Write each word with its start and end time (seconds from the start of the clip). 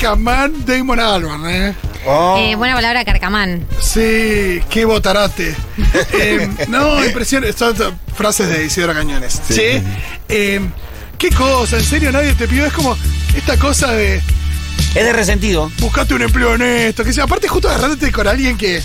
Carcamán 0.00 0.64
Damon 0.64 0.98
Albarn, 0.98 1.46
¿eh? 1.50 1.74
Oh. 2.06 2.38
Eh, 2.38 2.54
buena 2.56 2.74
palabra, 2.74 3.04
Carcamán. 3.04 3.66
Sí, 3.82 4.62
qué 4.70 4.84
botarate. 4.86 5.54
Eh, 6.14 6.48
no, 6.68 7.04
impresionante. 7.04 7.56
Son 7.56 7.74
frases 8.14 8.48
de 8.48 8.64
Isidora 8.64 8.94
Cañones. 8.94 9.40
Sí. 9.46 9.82
Eh, 10.28 10.60
qué 11.18 11.30
cosa, 11.30 11.76
en 11.76 11.84
serio, 11.84 12.12
nadie 12.12 12.32
te 12.32 12.48
pidió. 12.48 12.64
Es 12.64 12.72
como 12.72 12.96
esta 13.36 13.58
cosa 13.58 13.92
de 13.92 14.16
Es 14.16 14.94
de 14.94 15.12
resentido. 15.12 15.70
buscate 15.80 16.14
un 16.14 16.22
empleo 16.22 16.52
honesto. 16.52 17.04
Que 17.04 17.12
sea, 17.12 17.24
aparte, 17.24 17.46
justo 17.48 17.68
agarrándote 17.68 18.10
con 18.10 18.26
alguien 18.26 18.56
que 18.56 18.82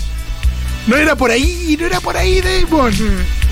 no 0.86 0.96
era 0.96 1.16
por 1.16 1.30
ahí, 1.30 1.76
no 1.80 1.86
era 1.86 2.00
por 2.00 2.16
ahí, 2.16 2.40
Damon. 2.40 2.92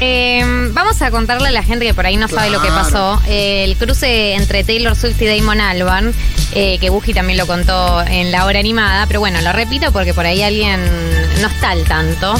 Eh, 0.01 0.43
vamos 0.73 1.01
a 1.03 1.11
contarle 1.11 1.49
a 1.49 1.53
la 1.53 1.63
gente 1.63 1.85
que 1.87 1.95
por 1.95 2.07
ahí 2.07 2.17
no 2.17 2.29
sabe 2.29 2.51
lo 2.51 2.61
que 2.61 2.69
pasó. 2.69 3.21
Eh, 3.27 3.65
el 3.65 3.77
cruce 3.77 4.35
entre 4.35 4.65
Taylor 4.65 4.95
Swift 4.97 5.21
y 5.23 5.27
Damon 5.39 5.61
Albarn, 5.61 6.15
eh, 6.53 6.79
que 6.79 6.91
Buji 6.91 7.15
también 7.15 7.39
lo 7.39 7.47
contó 7.47 8.03
en 8.03 8.31
la 8.33 8.45
hora 8.47 8.59
animada, 8.59 9.07
pero 9.07 9.21
bueno, 9.21 9.41
lo 9.41 9.53
repito 9.53 9.93
porque 9.93 10.15
por 10.15 10.27
ahí 10.27 10.43
alguien 10.43 10.81
no 11.41 11.49
está 11.49 11.71
al 11.71 11.85
tanto. 11.85 12.35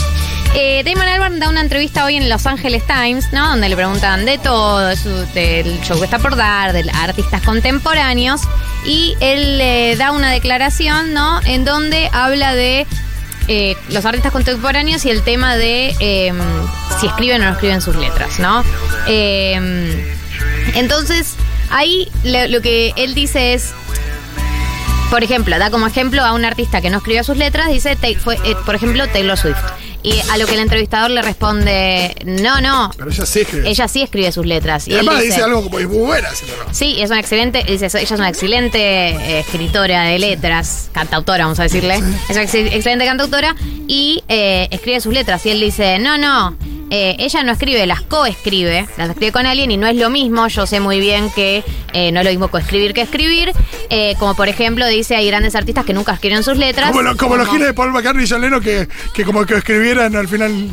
Eh, 0.57 0.85
Damon 0.85 1.09
Albarn 1.09 1.41
da 1.41 1.49
una 1.49 1.61
entrevista 1.63 2.05
hoy 2.05 2.15
en 2.15 2.29
Los 2.29 2.47
Angeles 2.47 2.85
Times, 2.87 3.33
¿no? 3.33 3.49
Donde 3.49 3.69
le 3.69 3.75
preguntan 3.75 4.25
de 4.25 4.39
todo, 4.39 4.87
de 4.87 4.97
su- 4.97 5.27
del 5.35 5.81
show 5.81 5.99
que 5.99 6.05
está 6.05 6.21
por 6.21 6.37
dar, 6.37 6.73
de 6.73 6.89
artistas 6.93 7.43
contemporáneos, 7.43 8.41
y 8.87 9.17
él 9.19 9.59
eh, 9.61 9.97
da 9.99 10.13
una 10.13 10.31
declaración, 10.31 11.13
¿no? 11.13 11.41
En 11.45 11.65
donde 11.65 12.09
habla 12.13 12.55
de 12.55 12.87
eh, 13.49 13.77
los 13.91 14.05
artistas 14.05 14.33
contemporáneos 14.33 15.05
y 15.05 15.11
el 15.11 15.23
tema 15.23 15.57
de 15.57 15.95
eh, 16.01 16.33
si 17.01 17.07
escriben 17.07 17.43
o 17.43 17.47
no 17.47 17.53
escriben 17.53 17.81
sus 17.81 17.97
letras, 17.97 18.39
¿no? 18.39 18.65
Eh, 19.07 20.15
entonces, 20.75 21.35
ahí 21.71 22.09
le- 22.23 22.49
lo 22.49 22.61
que 22.61 22.93
él 22.97 23.15
dice 23.15 23.55
es, 23.55 23.73
por 25.11 25.23
ejemplo, 25.23 25.59
da 25.59 25.71
como 25.71 25.87
ejemplo 25.87 26.23
a 26.25 26.33
un 26.33 26.45
artista 26.45 26.81
que 26.81 26.91
no 26.91 26.99
escribió 26.99 27.23
sus 27.25 27.37
letras, 27.37 27.69
dice, 27.69 27.97
eh, 28.03 28.17
por 28.67 28.75
ejemplo, 28.75 29.07
Taylor 29.09 29.37
Swift. 29.37 29.59
Y 30.05 30.21
a 30.31 30.37
lo 30.37 30.47
que 30.47 30.53
el 30.53 30.61
entrevistador 30.61 31.11
le 31.11 31.23
responde, 31.23 32.15
no, 32.27 32.61
no, 32.61 32.91
Pero 32.97 33.11
ella 33.11 33.25
sí 33.25 33.41
escribe. 33.41 33.69
ella 33.71 33.89
sí 33.89 34.03
escribe 34.03 34.31
sus 34.33 34.45
letras. 34.45 34.87
y 34.87 34.93
además 34.93 35.23
dice, 35.23 35.43
algo 35.43 35.63
como 35.63 35.79
es 35.79 35.89
muy 35.89 35.97
buena. 35.97 36.29
Sí, 36.73 37.01
es 37.01 37.09
una 37.11 37.21
excelente, 37.21 37.65
dice, 37.67 37.87
ella 37.87 37.99
es 38.01 38.11
una 38.11 38.29
excelente 38.29 38.79
eh, 38.79 39.39
escritora 39.41 40.03
de 40.05 40.19
letras, 40.19 40.91
cantautora, 40.93 41.45
vamos 41.45 41.59
a 41.59 41.63
decirle. 41.65 41.95
Es 42.29 42.37
una 42.37 42.43
ex- 42.43 42.55
excelente 42.55 43.07
cantautora 43.07 43.57
y 43.89 44.23
eh, 44.29 44.69
escribe 44.71 45.01
sus 45.01 45.15
letras. 45.15 45.45
Y 45.47 45.51
él 45.51 45.61
dice, 45.61 45.99
no, 45.99 46.19
no, 46.19 46.55
eh, 46.97 47.17
ella 47.19 47.43
no 47.43 47.51
escribe, 47.51 47.85
las 47.87 48.03
coescribe, 48.03 48.87
las 48.97 49.11
escribe 49.11 49.33
con 49.33 49.47
alguien 49.47 49.71
y 49.73 49.77
no 49.77 49.87
es 49.89 49.97
lo 49.97 50.11
mismo. 50.11 50.47
Yo 50.47 50.65
sé 50.67 50.79
muy 50.79 51.01
bien 51.01 51.29
que 51.31 51.65
eh, 51.93 52.13
no 52.13 52.21
es 52.21 52.25
lo 52.25 52.31
mismo 52.31 52.49
coescribir 52.49 52.95
que 52.95 53.01
escribir. 53.01 53.53
Eh, 53.91 54.15
como 54.21 54.35
por 54.37 54.49
ejemplo 54.49 54.87
dice, 54.87 55.17
hay 55.17 55.27
grandes 55.27 55.57
artistas 55.57 55.85
que 55.85 55.93
nunca 55.93 56.13
escriben 56.13 56.43
sus 56.45 56.57
letras. 56.57 56.91
Como, 56.91 57.03
lo- 57.03 57.17
como 57.17 57.37
los 57.37 57.49
giles 57.49 57.67
de 57.67 57.75
Paul 57.75 57.91
McCartney 57.93 58.25
y 58.25 58.29
John 58.29 58.41
Lennon 58.43 58.63
que, 58.63 58.89
que 59.13 59.25
como 59.25 59.45
que 59.45 59.55
escribieran 59.55 60.15
al 60.15 60.29
final 60.29 60.69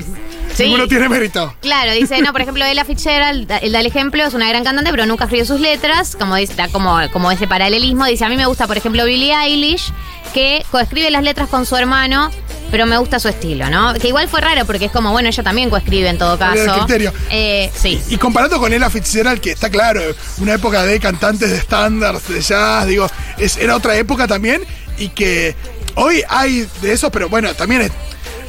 Sí. 0.54 0.64
ninguno 0.64 0.86
tiene 0.88 1.08
mérito. 1.08 1.56
Claro, 1.62 1.94
dice, 1.94 2.22
no, 2.22 2.34
por 2.34 2.42
ejemplo, 2.42 2.66
Ella 2.66 2.84
Fitzgerald, 2.84 3.50
él 3.62 3.72
da 3.72 3.80
el 3.80 3.86
ejemplo, 3.86 4.22
es 4.26 4.34
una 4.34 4.50
gran 4.50 4.66
cantante, 4.66 4.92
pero 4.92 5.06
nunca 5.06 5.24
escribió 5.24 5.46
sus 5.46 5.62
letras, 5.62 6.18
como 6.18 6.36
dice, 6.36 6.54
como, 6.74 7.00
como 7.14 7.32
ese 7.32 7.48
paralelismo. 7.48 8.06
Dice, 8.06 8.26
a 8.26 8.30
mí 8.30 8.36
me 8.36 8.46
gusta, 8.46 8.68
por 8.68 8.76
ejemplo, 8.76 9.06
Billie 9.06 9.34
Eilish, 9.34 9.94
que 10.34 10.64
coescribe 10.70 11.10
las 11.10 11.24
letras 11.24 11.48
con 11.48 11.66
su 11.66 11.78
hermano, 11.78 12.30
pero 12.72 12.86
me 12.86 12.98
gusta 12.98 13.20
su 13.20 13.28
estilo, 13.28 13.70
¿no? 13.70 13.94
Que 13.96 14.08
igual 14.08 14.30
fue 14.30 14.40
raro, 14.40 14.66
porque 14.66 14.86
es 14.86 14.92
como, 14.92 15.12
bueno, 15.12 15.28
ella 15.28 15.44
también 15.44 15.70
coescribe 15.70 16.08
en 16.08 16.18
todo 16.18 16.40
caso. 16.40 16.74
criterio. 16.80 17.14
Eh, 17.30 17.70
sí. 17.76 18.02
Y 18.10 18.18
comparando 18.18 18.58
con 18.60 18.74
Ella 18.74 18.90
Fitzgerald, 18.90 19.42
que 19.42 19.52
está 19.52 19.70
claro, 19.70 20.02
una 20.40 20.54
época 20.54 20.84
de 20.86 21.00
cantantes 21.00 21.52
de 21.52 21.58
estándares, 21.58 22.28
de 22.28 22.42
jazz, 22.42 22.88
digo, 22.88 23.08
es, 23.38 23.58
era 23.58 23.76
otra 23.76 23.98
época 23.98 24.28
también, 24.28 24.64
y 24.98 25.10
que 25.10 25.56
hoy 25.96 26.24
hay 26.30 26.68
de 26.82 26.94
eso, 26.94 27.12
pero 27.12 27.28
bueno, 27.28 27.54
también 27.54 27.82
es. 27.82 27.92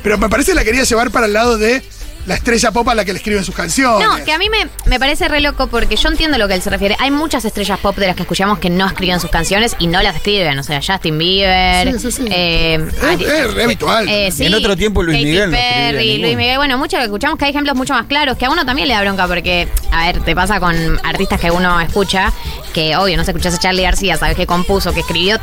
Pero 0.03 0.19
me 0.19 0.29
parece 0.29 0.53
que 0.53 0.57
la 0.57 0.65
quería 0.65 0.85
llevar 0.85 1.11
para 1.11 1.27
el 1.27 1.33
lado 1.33 1.59
de 1.59 1.83
la 2.27 2.35
estrella 2.35 2.71
pop 2.71 2.89
a 2.89 2.95
la 2.95 3.05
que 3.05 3.13
le 3.13 3.19
escriben 3.19 3.45
sus 3.45 3.55
canciones. 3.55 4.07
No, 4.07 4.25
que 4.25 4.33
a 4.33 4.39
mí 4.39 4.49
me, 4.49 4.69
me 4.87 4.99
parece 5.01 5.27
re 5.29 5.41
loco 5.41 5.67
porque 5.67 5.97
yo 5.97 6.09
entiendo 6.09 6.39
lo 6.39 6.47
que 6.49 6.55
él 6.55 6.63
se 6.63 6.71
refiere. 6.71 6.97
Hay 7.01 7.11
muchas 7.11 7.45
estrellas 7.45 7.79
pop 7.81 7.97
de 7.97 8.07
las 8.07 8.15
que 8.17 8.23
escuchamos 8.23 8.59
que 8.59 8.71
no 8.71 8.87
escriben 8.87 9.19
sus 9.21 9.31
canciones 9.31 9.75
y 9.79 9.87
no 9.89 10.01
las 10.03 10.15
escriben. 10.17 10.59
O 10.59 10.63
sea, 10.63 10.81
Justin 10.87 11.19
Bieber. 11.19 11.93
Sí, 11.93 11.99
sí, 11.99 12.13
sí. 12.13 12.25
eh, 12.31 12.79
Es- 13.13 13.21
es 13.21 13.55
re 13.55 13.65
habitual. 13.65 14.09
sí, 14.31 14.47
En 14.47 14.55
otro 14.55 14.77
tiempo 14.77 15.03
Luis 15.03 15.19
Katy 15.19 15.25
Miguel 15.31 15.51
no 15.51 15.57
Perry, 15.57 15.99
ninguno. 16.07 16.23
Luis 16.27 16.37
Miguel. 16.37 16.57
Bueno, 16.59 16.79
mucho 16.79 16.97
que 16.99 17.05
escuchamos 17.05 17.39
que 17.39 17.45
hay 17.47 17.51
ejemplos 17.51 17.77
mucho 17.77 17.95
más 17.95 18.07
claros 18.07 18.37
que 18.37 18.45
a 18.47 18.51
uno 18.51 18.65
también 18.65 18.89
le 18.89 18.95
da 18.95 19.01
bronca 19.03 19.27
porque, 19.27 19.69
a 19.91 20.07
ver, 20.07 20.21
te 20.23 20.35
pasa 20.35 20.61
con 20.61 20.75
artistas 21.05 21.41
que 21.41 21.51
uno 21.51 21.81
escucha 21.81 22.33
que, 22.73 22.97
obvio, 22.97 23.17
no 23.17 23.25
se 23.25 23.33
escuchas 23.33 23.55
a 23.55 23.59
Charlie 23.59 23.83
García, 23.83 24.17
sabes 24.17 24.37
que 24.37 24.47
compuso, 24.47 24.93
que 24.95 25.01
escribió. 25.01 25.39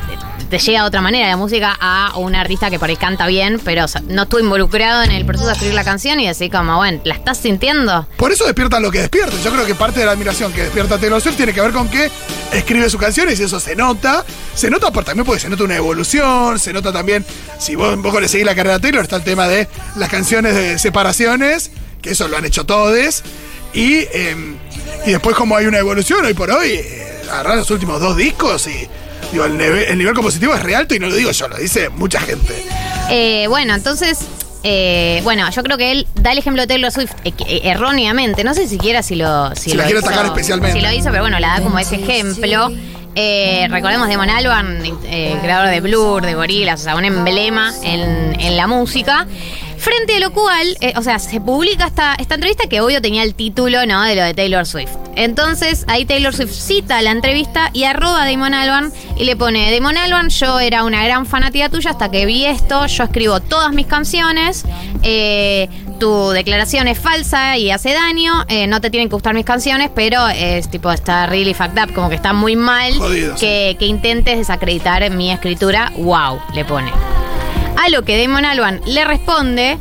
Te- 0.50 0.58
llega 0.60 0.82
de 0.82 0.88
otra 0.88 1.02
manera 1.02 1.28
la 1.28 1.38
música 1.38 1.78
a 1.80 2.18
un 2.18 2.36
artista 2.36 2.70
que 2.70 2.80
por 2.80 2.90
ahí 2.90 2.96
canta 2.98 3.28
bien, 3.28 3.60
pero 3.64 3.86
no 4.08 4.24
estuvo 4.24 4.40
involucrado 4.40 5.04
en 5.04 5.12
el 5.12 5.26
proceso 5.26 5.48
de 5.48 5.54
escribir 5.54 5.76
la 5.76 5.84
canción 5.84 6.20
y 6.20 6.28
decir 6.28 6.52
como, 6.52 6.76
bueno, 6.78 7.00
¿la 7.04 7.14
estás 7.16 7.38
sintiendo? 7.38 8.08
Por 8.18 8.32
eso 8.32 8.46
despierta 8.46 8.80
lo 8.80 8.92
que 8.92 9.00
despierta. 9.00 9.36
Yo 9.44 9.52
creo 9.52 9.66
que 9.66 9.76
parte 9.76 10.00
de 10.02 10.06
la 10.06 10.12
admiración 10.14 10.52
que 10.54 10.64
despierta 10.64 10.98
Taylor 10.98 11.22
Swift 11.22 11.38
tiene 11.38 11.54
que 11.54 11.62
ver 11.62 11.72
con 11.72 11.88
que 11.90 12.10
escribe 12.54 12.90
sus 12.90 13.00
canciones 13.00 13.40
y 13.40 13.44
eso 13.44 13.60
se 13.60 13.76
nota. 13.76 14.26
Se 14.56 14.70
nota 14.70 14.92
por, 14.92 15.04
también 15.06 15.26
porque 15.26 15.40
se 15.42 15.50
nota 15.50 15.64
una 15.64 15.76
evolución, 15.76 16.60
se 16.60 16.74
nota 16.74 16.92
también, 16.92 17.26
si 17.60 17.76
vos 17.76 17.94
un 17.96 18.02
poco 18.04 18.20
le 18.20 18.28
seguís 18.28 18.46
la 18.46 18.56
carrera 18.56 18.76
a 18.76 18.80
Taylor, 18.80 19.04
está 19.04 19.16
el 19.18 19.24
tema 19.24 19.48
de 19.48 19.68
las 19.96 20.10
canciones 20.10 20.56
de 20.56 20.78
separaciones, 20.80 21.72
que 22.02 22.12
eso 22.12 22.28
lo 22.28 22.38
han 22.38 22.46
hecho 22.46 22.66
todos. 22.66 23.24
Y, 23.74 23.98
eh, 24.14 24.36
y 25.06 25.12
después 25.12 25.36
como 25.36 25.56
hay 25.56 25.68
una 25.68 25.78
evolución 25.78 26.26
hoy 26.26 26.34
por 26.34 26.50
hoy, 26.52 26.70
eh, 26.72 27.22
agarrar 27.32 27.58
los 27.58 27.70
últimos 27.72 28.02
dos 28.02 28.18
discos 28.18 28.66
y 28.68 28.88
digo, 29.32 29.46
el, 29.46 29.58
neve- 29.58 29.90
el 29.90 29.98
nivel 29.98 30.14
compositivo 30.14 30.54
es 30.56 30.62
re 30.64 30.76
alto 30.76 30.96
y 30.96 31.00
no 31.00 31.08
lo 31.08 31.16
digo 31.16 31.32
yo, 31.32 31.48
lo 31.48 31.58
dice 31.58 31.90
mucha 31.90 32.20
gente. 32.20 32.64
Eh, 33.10 33.46
bueno, 33.48 33.74
entonces, 33.76 34.20
eh, 34.64 35.22
bueno, 35.24 35.50
yo 35.50 35.64
creo 35.64 35.78
que 35.78 35.92
él 35.92 36.08
da 36.16 36.32
el 36.32 36.38
ejemplo 36.38 36.62
de 36.64 36.68
Taylor 36.68 36.92
Swift 36.92 37.12
eh, 37.24 37.34
eh, 37.48 37.62
erróneamente. 37.64 38.44
No 38.44 38.54
sé 38.54 38.68
siquiera 38.68 39.02
si 39.04 39.16
lo. 39.16 39.56
Si, 39.56 39.72
Si 39.72 39.78
la 39.78 39.84
lo 39.90 39.90
quiere 40.02 40.26
especialmente. 40.28 40.80
Si 40.80 40.86
lo 40.86 40.92
hizo, 40.92 41.10
pero 41.12 41.22
bueno, 41.24 41.40
la 41.40 41.58
da 41.58 41.62
como 41.64 41.80
ese 41.80 41.96
ejemplo. 41.96 42.70
Eh, 43.16 43.68
recordemos 43.70 44.08
de 44.08 44.16
Mon 44.18 44.30
Albarn, 44.30 44.82
eh, 45.06 45.36
creador 45.42 45.70
de 45.70 45.82
Blur, 45.82 46.24
de 46.26 46.36
Gorillaz, 46.36 46.82
o 46.82 46.84
sea, 46.84 46.96
un 46.96 47.04
emblema 47.06 47.74
en, 47.84 48.40
en 48.40 48.56
la 48.56 48.68
música. 48.68 49.26
Frente 49.90 50.18
a 50.18 50.20
lo 50.20 50.32
cual, 50.32 50.78
eh, 50.82 50.94
o 50.98 51.02
sea, 51.02 51.18
se 51.18 51.42
publica 51.42 51.88
esta, 51.88 52.14
esta 52.14 52.36
entrevista 52.36 52.70
que 52.70 52.80
obvio 52.80 53.02
tenía 53.02 53.24
el 53.24 53.34
título, 53.34 53.88
¿no? 53.88 54.04
De 54.04 54.16
lo 54.16 54.24
de 54.24 54.36
Taylor 54.36 54.68
Swift. 54.68 54.92
Entonces, 55.16 55.84
ahí 55.88 56.06
Taylor 56.06 56.32
Swift 56.32 56.52
cita 56.52 57.02
la 57.02 57.10
entrevista 57.10 57.72
y 57.74 57.86
arroba 57.86 58.22
a 58.22 58.30
Damon 58.30 58.54
Albarn 58.54 58.94
y 59.18 59.24
le 59.24 59.36
pone, 59.36 59.74
Damon 59.74 59.98
Albarn, 59.98 60.30
yo 60.30 60.60
era 60.60 60.84
una 60.84 61.04
gran 61.04 61.26
fanática 61.26 61.70
tuya 61.70 61.90
hasta 61.90 62.12
que 62.12 62.28
vi 62.28 62.46
esto, 62.46 62.86
yo 62.86 63.04
escribo 63.04 63.40
todas 63.40 63.74
mis 63.74 63.88
canciones, 63.88 64.64
eh, 65.02 65.68
tu 66.00 66.30
declaración 66.30 66.88
es 66.88 67.00
falsa 67.00 67.58
y 67.58 67.72
hace 67.72 67.92
daño, 67.92 68.46
eh, 68.48 68.68
no 68.68 68.82
te 68.82 68.92
tienen 68.92 69.10
que 69.10 69.16
gustar 69.16 69.34
mis 69.34 69.46
canciones, 69.46 69.90
pero 69.96 70.28
es 70.28 70.70
tipo, 70.70 70.92
está 70.92 71.26
really 71.26 71.56
fucked 71.56 71.82
up, 71.82 71.94
como 71.96 72.10
que 72.10 72.16
está 72.16 72.32
muy 72.32 72.56
mal 72.56 72.94
Jodido, 72.94 73.36
sí. 73.38 73.46
que, 73.48 73.76
que 73.80 73.86
intentes 73.88 74.38
desacreditar 74.38 75.10
mi 75.10 75.32
escritura, 75.32 75.92
wow, 75.98 76.40
le 76.54 76.64
pone. 76.64 76.92
A 77.82 77.88
lo 77.88 78.04
que 78.04 78.22
Damon 78.22 78.44
Albarn 78.44 78.82
le 78.86 79.06
responde, 79.06 79.78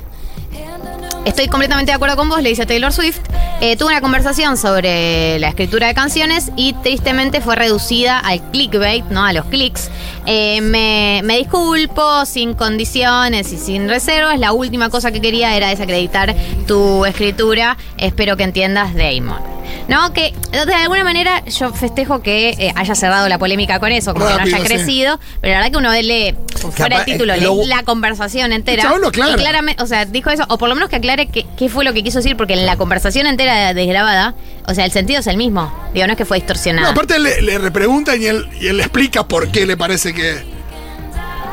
estoy 1.25 1.49
completamente 1.49 1.91
de 1.91 1.97
acuerdo 1.97 2.17
con 2.17 2.29
vos, 2.29 2.41
le 2.41 2.51
dice 2.51 2.65
Taylor 2.65 2.93
Swift, 2.93 3.19
eh, 3.61 3.77
tuve 3.77 3.89
una 3.89 4.01
conversación 4.01 4.57
sobre 4.57 5.41
la 5.41 5.49
escritura 5.49 5.89
de 5.89 5.95
canciones 5.95 6.53
y 6.55 6.75
tristemente 6.75 7.41
fue 7.41 7.57
reducida 7.57 8.21
al 8.21 8.41
clickbait, 8.53 9.05
¿no? 9.07 9.25
A 9.25 9.33
los 9.33 9.47
clics. 9.47 9.91
Eh, 10.27 10.61
me, 10.61 11.23
me 11.25 11.39
disculpo, 11.39 12.25
sin 12.25 12.55
condiciones 12.55 13.53
y 13.53 13.59
sin 13.59 13.89
reservas. 13.89 14.39
La 14.39 14.53
última 14.53 14.91
cosa 14.91 15.11
que 15.11 15.21
quería 15.21 15.57
era 15.57 15.71
desacreditar 15.71 16.37
tu 16.69 17.05
escritura. 17.05 17.77
Espero 17.97 18.37
que 18.37 18.45
entiendas, 18.45 18.95
Damon. 18.95 19.58
No, 19.89 20.13
que 20.13 20.35
de 20.53 20.75
alguna 20.75 21.03
manera 21.05 21.45
yo 21.47 21.73
festejo 21.73 22.21
que 22.23 22.51
eh, 22.51 22.73
haya 22.77 22.95
cerrado 22.95 23.29
la 23.29 23.39
polémica 23.39 23.81
con 23.81 23.91
eso, 23.91 24.13
como 24.13 24.27
que 24.27 24.35
no 24.35 24.41
haya 24.41 24.59
sí. 24.59 24.63
crecido, 24.65 25.19
pero 25.41 25.53
la 25.55 25.59
verdad 25.61 25.73
que 25.73 25.79
uno 25.79 25.93
lee 25.93 26.35
fuera 26.59 26.87
el 26.87 26.93
Capaz, 26.93 27.05
título, 27.07 27.33
eh, 27.33 27.37
lee 27.39 27.45
lo- 27.45 27.65
la 27.67 27.83
conversación 27.85 28.53
entera. 28.53 28.83
El 28.83 28.89
chabón 28.89 29.01
lo 29.03 29.09
aclara. 29.09 29.33
Y 29.33 29.35
claramente, 29.37 29.83
o 29.83 29.87
sea, 29.87 30.05
dijo 30.05 30.29
eso, 30.31 30.45
o 30.49 30.59
por 30.59 30.69
lo 30.69 30.75
menos 30.75 30.91
que 30.91 30.97
aclare 30.97 31.29
qué, 31.29 31.47
qué 31.57 31.69
fue 31.69 31.85
lo 31.85 31.93
que 31.95 32.03
quiso 32.03 32.19
decir, 32.19 32.37
porque 32.37 32.53
en 32.55 32.67
la 32.67 32.77
conversación 32.77 33.27
entera 33.27 33.73
desgrabada, 33.75 34.35
o 34.67 34.75
sea, 34.75 34.85
el 34.85 34.91
sentido 34.91 35.21
es 35.21 35.27
el 35.27 35.37
mismo. 35.39 35.73
Digo, 35.95 36.07
no 36.07 36.13
es 36.13 36.17
que 36.19 36.25
fue 36.25 36.39
No, 36.39 36.43
distorsionado. 36.45 36.89
aparte 36.91 37.19
le, 37.19 37.41
le 37.43 37.59
repreguntan 37.59 38.21
y 38.21 38.27
él, 38.27 38.47
y 38.61 38.67
él 38.69 38.77
le 38.77 38.83
explica 38.83 39.27
por 39.27 39.51
qué 39.51 39.65
le 39.67 39.77
parece 39.77 40.13
que. 40.13 40.58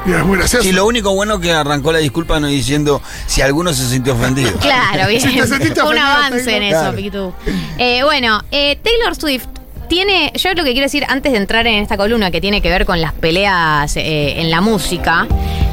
Digo, 0.06 0.18
es 0.19 0.25
muy 0.25 0.38
gracioso. 0.38 0.63
Sí, 0.63 0.72
lo 0.72 0.86
único 0.86 1.13
bueno 1.16 1.40
que 1.40 1.52
arrancó 1.52 1.92
la 1.92 2.00
disculpa 2.00 2.40
no 2.40 2.48
diciendo 2.48 3.02
si 3.28 3.42
alguno 3.42 3.74
se 3.74 3.88
sintió 3.90 4.13
ofendido. 4.13 4.52
Claro, 4.60 5.07
bien. 5.10 5.22
Si 5.22 5.36
te 5.36 5.48
sentiste 5.48 5.81
Fue 5.81 5.90
un 5.92 5.98
avance 5.98 6.38
en 6.40 6.46
Taylor. 6.46 6.63
eso, 6.63 6.80
Claro. 6.81 6.96
Piquitú. 6.96 7.34
Eh, 7.78 8.02
bueno, 8.04 8.42
eh, 8.52 8.78
Taylor 8.84 9.16
Swift 9.16 9.46
tiene. 9.90 10.31
Yo 10.36 10.50
lo 10.54 10.63
que 10.63 10.72
quiero 10.72 10.86
decir 10.86 11.06
antes 11.07 11.31
de 11.31 11.38
entrar 11.38 11.66
en 11.68 11.75
esta 11.81 11.98
columna 11.98 12.31
que 12.31 12.42
tiene 12.42 12.62
que 12.62 12.69
ver 12.69 12.86
con 12.86 13.02
las 13.02 13.13
peleas 13.13 13.96
eh, 13.98 14.42
en 14.42 14.50
la 14.52 14.62
música. 14.62 15.28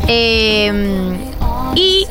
eh, 0.08 1.12
y 1.74 2.06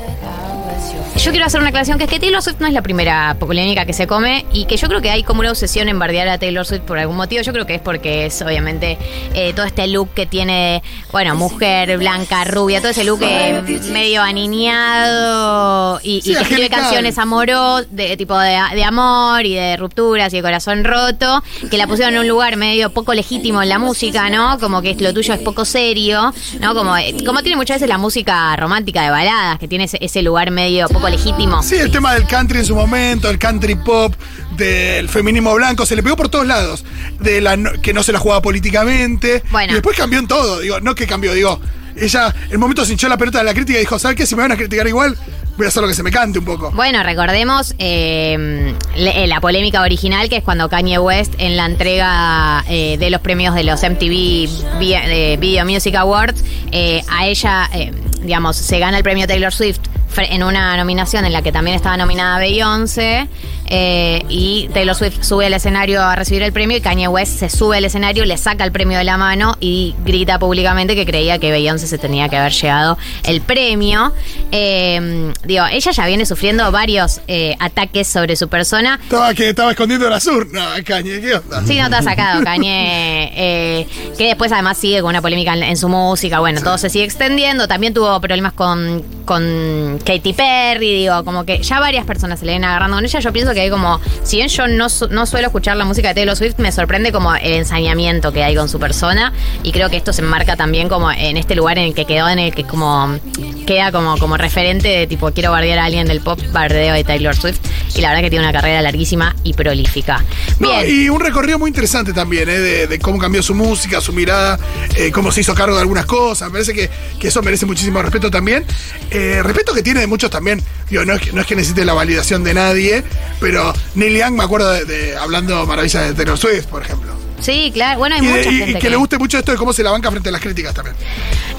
yo 1.23 1.29
quiero 1.29 1.45
hacer 1.45 1.59
una 1.59 1.69
aclaración 1.69 1.99
que 1.99 2.05
es 2.05 2.09
que 2.09 2.19
Taylor 2.19 2.41
Swift 2.41 2.59
no 2.59 2.65
es 2.65 2.73
la 2.73 2.81
primera 2.81 3.35
polémica 3.39 3.85
que 3.85 3.93
se 3.93 4.07
come 4.07 4.43
y 4.53 4.65
que 4.65 4.75
yo 4.75 4.87
creo 4.87 5.01
que 5.01 5.11
hay 5.11 5.21
como 5.21 5.41
una 5.41 5.51
obsesión 5.51 5.87
en 5.87 5.99
bardear 5.99 6.27
a 6.27 6.39
Taylor 6.39 6.65
Swift 6.65 6.81
por 6.81 6.97
algún 6.97 7.15
motivo. 7.15 7.43
Yo 7.43 7.53
creo 7.53 7.67
que 7.67 7.75
es 7.75 7.81
porque 7.81 8.25
es 8.25 8.41
obviamente 8.41 8.97
eh, 9.35 9.53
todo 9.53 9.67
este 9.67 9.85
look 9.87 10.09
que 10.15 10.25
tiene, 10.25 10.81
bueno, 11.11 11.35
mujer 11.35 11.95
blanca, 11.99 12.43
rubia, 12.45 12.79
todo 12.79 12.89
ese 12.89 13.03
look 13.03 13.19
eh, 13.21 13.61
medio 13.91 14.23
aniñado 14.23 15.99
y, 16.01 16.23
que 16.23 16.31
escribe 16.31 16.69
canciones 16.69 17.19
amorosas, 17.19 17.85
de 17.91 18.17
tipo 18.17 18.35
de, 18.39 18.59
de 18.73 18.83
amor 18.83 19.45
y 19.45 19.53
de 19.53 19.77
rupturas 19.77 20.33
y 20.33 20.37
de 20.37 20.41
corazón 20.41 20.83
roto, 20.83 21.43
que 21.69 21.77
la 21.77 21.85
pusieron 21.85 22.15
en 22.15 22.21
un 22.21 22.27
lugar 22.27 22.57
medio 22.57 22.89
poco 22.89 23.13
legítimo 23.13 23.61
en 23.61 23.69
la 23.69 23.77
música, 23.77 24.31
¿no? 24.31 24.57
Como 24.57 24.81
que 24.81 24.95
lo 24.95 25.13
tuyo 25.13 25.35
es 25.35 25.41
poco 25.41 25.65
serio, 25.65 26.33
¿no? 26.59 26.73
Como, 26.73 26.97
eh, 26.97 27.15
como 27.23 27.43
tiene 27.43 27.57
muchas 27.57 27.75
veces 27.75 27.89
la 27.89 27.99
música 27.99 28.55
romántica 28.55 29.03
de 29.03 29.11
baladas, 29.11 29.59
que 29.59 29.67
tiene 29.67 29.83
ese, 29.83 29.99
ese 30.01 30.23
lugar 30.23 30.49
medio 30.49 30.87
poco 30.87 31.10
legítimo. 31.11 31.61
Sí, 31.61 31.75
el 31.75 31.91
tema 31.91 32.13
del 32.13 32.25
country 32.25 32.59
en 32.59 32.65
su 32.65 32.75
momento, 32.75 33.29
el 33.29 33.37
country 33.37 33.75
pop, 33.75 34.13
del 34.57 35.07
feminismo 35.09 35.53
blanco, 35.53 35.85
se 35.85 35.95
le 35.95 36.03
pegó 36.03 36.15
por 36.15 36.29
todos 36.29 36.45
lados. 36.47 36.83
De 37.19 37.39
la 37.41 37.55
no- 37.57 37.71
que 37.81 37.93
no 37.93 38.01
se 38.03 38.11
la 38.11 38.19
jugaba 38.19 38.41
políticamente. 38.41 39.43
Bueno. 39.51 39.71
Y 39.71 39.75
después 39.75 39.95
cambió 39.97 40.19
en 40.19 40.27
todo. 40.27 40.59
Digo, 40.59 40.79
no 40.79 40.95
que 40.95 41.05
cambió, 41.07 41.33
digo. 41.33 41.59
Ella, 41.95 42.33
en 42.45 42.51
el 42.53 42.57
momento 42.57 42.85
se 42.85 42.93
hinchó 42.93 43.09
la 43.09 43.17
pelota 43.17 43.39
de 43.39 43.43
la 43.43 43.53
crítica 43.53 43.77
y 43.77 43.81
dijo, 43.81 43.99
¿sabes 43.99 44.15
qué? 44.17 44.25
Si 44.25 44.33
me 44.35 44.41
van 44.43 44.53
a 44.53 44.55
criticar 44.55 44.87
igual, 44.87 45.17
voy 45.57 45.65
a 45.65 45.69
hacer 45.69 45.81
lo 45.81 45.89
que 45.89 45.93
se 45.93 46.03
me 46.03 46.09
cante 46.11 46.39
un 46.39 46.45
poco. 46.45 46.71
Bueno, 46.71 47.03
recordemos 47.03 47.75
eh, 47.79 48.73
le- 48.95 49.23
eh, 49.23 49.27
la 49.27 49.41
polémica 49.41 49.81
original 49.81 50.29
que 50.29 50.37
es 50.37 50.43
cuando 50.43 50.69
Kanye 50.69 50.99
West 50.99 51.33
en 51.37 51.57
la 51.57 51.65
entrega 51.65 52.63
eh, 52.69 52.97
de 52.97 53.09
los 53.09 53.19
premios 53.19 53.55
de 53.55 53.65
los 53.65 53.83
MTV 53.83 54.47
Vi- 54.79 55.37
Video 55.37 55.65
Music 55.65 55.93
Awards, 55.95 56.41
eh, 56.71 57.03
a 57.09 57.27
ella, 57.27 57.69
eh, 57.73 57.91
digamos, 58.21 58.55
se 58.55 58.79
gana 58.79 58.97
el 58.97 59.03
premio 59.03 59.27
Taylor 59.27 59.53
Swift 59.53 59.79
en 60.17 60.43
una 60.43 60.75
nominación 60.77 61.25
en 61.25 61.33
la 61.33 61.41
que 61.41 61.51
también 61.51 61.75
estaba 61.75 61.97
nominada 61.97 62.39
Beyoncé 62.39 63.27
eh, 63.67 64.23
y 64.27 64.69
Taylor 64.73 64.95
Swift 64.95 65.23
sube 65.23 65.45
al 65.45 65.53
escenario 65.53 66.01
a 66.03 66.15
recibir 66.15 66.43
el 66.43 66.51
premio 66.51 66.75
y 66.77 66.81
Kanye 66.81 67.07
West 67.07 67.39
se 67.39 67.49
sube 67.49 67.77
al 67.77 67.85
escenario, 67.85 68.25
le 68.25 68.37
saca 68.37 68.65
el 68.65 68.71
premio 68.71 68.97
de 68.97 69.05
la 69.05 69.17
mano 69.17 69.55
y 69.61 69.95
grita 70.03 70.39
públicamente 70.39 70.93
que 70.93 71.05
creía 71.05 71.39
que 71.39 71.51
Beyoncé 71.51 71.87
se 71.87 71.97
tenía 71.97 72.27
que 72.27 72.35
haber 72.35 72.51
llegado 72.51 72.97
el 73.23 73.41
premio. 73.41 74.11
Eh, 74.51 75.31
digo, 75.45 75.65
ella 75.71 75.91
ya 75.91 76.05
viene 76.05 76.25
sufriendo 76.25 76.69
varios 76.71 77.21
eh, 77.27 77.55
ataques 77.59 78.07
sobre 78.07 78.35
su 78.35 78.49
persona. 78.49 78.99
Estaba 79.01 79.33
que 79.33 79.49
estaba 79.49 79.71
escondiendo 79.71 80.07
el 80.07 80.13
azul. 80.13 80.49
No, 80.51 80.61
cañe, 80.85 81.21
¿qué 81.21 81.35
onda? 81.35 81.63
Sí, 81.65 81.79
no 81.79 81.89
te 81.89 81.95
ha 81.95 82.01
sacado, 82.01 82.43
Kanye, 82.43 83.31
eh, 83.35 83.87
que 84.17 84.27
después 84.27 84.51
además 84.51 84.77
sigue 84.77 84.99
con 84.99 85.11
una 85.11 85.21
polémica 85.21 85.53
en, 85.53 85.63
en 85.63 85.77
su 85.77 85.87
música, 85.87 86.39
bueno, 86.39 86.61
todo 86.61 86.77
se 86.77 86.89
sigue 86.89 87.05
extendiendo, 87.05 87.67
también 87.67 87.93
tuvo 87.93 88.19
problemas 88.19 88.51
con, 88.53 89.03
con 89.23 89.99
Katy 90.03 90.33
Perry, 90.33 90.99
digo, 91.01 91.23
como 91.23 91.45
que 91.45 91.61
ya 91.61 91.79
varias 91.79 92.05
personas 92.05 92.39
se 92.39 92.45
le 92.45 92.53
ven 92.53 92.63
agarrando 92.63 92.97
con 92.97 93.05
ella, 93.05 93.19
yo 93.19 93.31
pienso 93.33 93.53
que 93.53 93.61
hay 93.61 93.69
como, 93.69 93.99
si 94.23 94.37
bien 94.37 94.47
yo 94.49 94.67
no, 94.67 94.89
su- 94.89 95.07
no 95.09 95.25
suelo 95.25 95.47
escuchar 95.47 95.77
la 95.77 95.85
música 95.85 96.09
de 96.09 96.15
Taylor 96.15 96.35
Swift, 96.35 96.55
me 96.57 96.71
sorprende 96.71 97.11
como 97.11 97.33
el 97.35 97.53
ensañamiento 97.53 98.31
que 98.31 98.43
hay 98.43 98.55
con 98.55 98.69
su 98.69 98.79
persona, 98.79 99.33
y 99.63 99.71
creo 99.71 99.89
que 99.89 99.97
esto 99.97 100.13
se 100.13 100.21
enmarca 100.21 100.55
también 100.55 100.89
como 100.89 101.11
en 101.11 101.37
este 101.37 101.55
lugar 101.55 101.77
en 101.77 101.85
el 101.85 101.93
que 101.93 102.05
quedó, 102.05 102.27
en 102.29 102.39
el 102.39 102.53
que 102.53 102.63
como 102.63 103.17
queda 103.65 103.91
como, 103.91 104.17
como 104.17 104.37
referente 104.37 104.87
de 104.87 105.07
tipo, 105.07 105.31
quiero 105.31 105.51
bardear 105.51 105.79
a 105.79 105.85
alguien 105.85 106.07
del 106.07 106.21
pop, 106.21 106.39
bardeo 106.51 106.93
de 106.93 107.03
Taylor 107.03 107.35
Swift, 107.35 107.59
y 107.95 108.01
la 108.01 108.09
verdad 108.09 108.23
que 108.23 108.29
tiene 108.29 108.45
una 108.45 108.53
carrera 108.53 108.81
larguísima 108.81 109.35
y 109.43 109.53
prolífica. 109.53 110.23
No, 110.59 110.83
y 110.85 111.09
un 111.09 111.19
recorrido 111.19 111.59
muy 111.59 111.69
interesante 111.69 112.13
también, 112.13 112.49
¿eh? 112.49 112.59
de, 112.59 112.87
de 112.87 112.99
cómo 112.99 113.17
cambió 113.19 113.41
su 113.43 113.53
música, 113.55 113.99
su 114.01 114.13
mirada, 114.13 114.59
eh, 114.95 115.11
cómo 115.11 115.31
se 115.31 115.41
hizo 115.41 115.53
cargo 115.55 115.75
de 115.75 115.81
algunas 115.81 116.05
cosas. 116.05 116.49
Me 116.49 116.53
parece 116.53 116.73
que, 116.73 116.89
que 117.19 117.27
eso 117.27 117.41
merece 117.41 117.65
muchísimo 117.65 118.01
respeto 118.01 118.29
también. 118.31 118.65
Eh, 119.09 119.41
respeto 119.43 119.73
que 119.73 119.81
tiene 119.83 119.99
de 120.01 120.07
muchos 120.07 120.29
también. 120.29 120.61
Digo, 120.89 121.05
no 121.05 121.13
es, 121.13 121.21
que, 121.21 121.31
no 121.33 121.41
es 121.41 121.47
que 121.47 121.55
necesite 121.55 121.85
la 121.85 121.93
validación 121.93 122.43
de 122.43 122.53
nadie, 122.53 123.03
pero 123.39 123.73
Neil 123.95 124.17
Young 124.17 124.33
me 124.37 124.43
acuerdo 124.43 124.71
de, 124.71 124.85
de- 124.85 125.17
hablando 125.17 125.65
maravillas 125.65 126.07
de 126.07 126.13
Taylor 126.13 126.37
Swift, 126.37 126.65
por 126.65 126.83
ejemplo. 126.83 127.11
Sí, 127.41 127.71
claro. 127.73 127.99
Bueno, 127.99 128.15
hay 128.15 128.21
Y, 128.21 128.27
mucha 128.27 128.49
y- 128.49 128.55
y 128.55 128.57
gente 128.59 128.79
que, 128.79 128.89
le 128.89 128.95
guste 128.95 129.17
mucho 129.17 129.37
esto 129.39 129.51
de 129.51 129.57
cómo 129.57 129.73
se 129.73 129.83
la 129.83 129.91
banca 129.91 130.09
frente 130.11 130.29
a 130.29 130.31
las 130.31 130.41
críticas 130.41 130.73
también. 130.73 130.95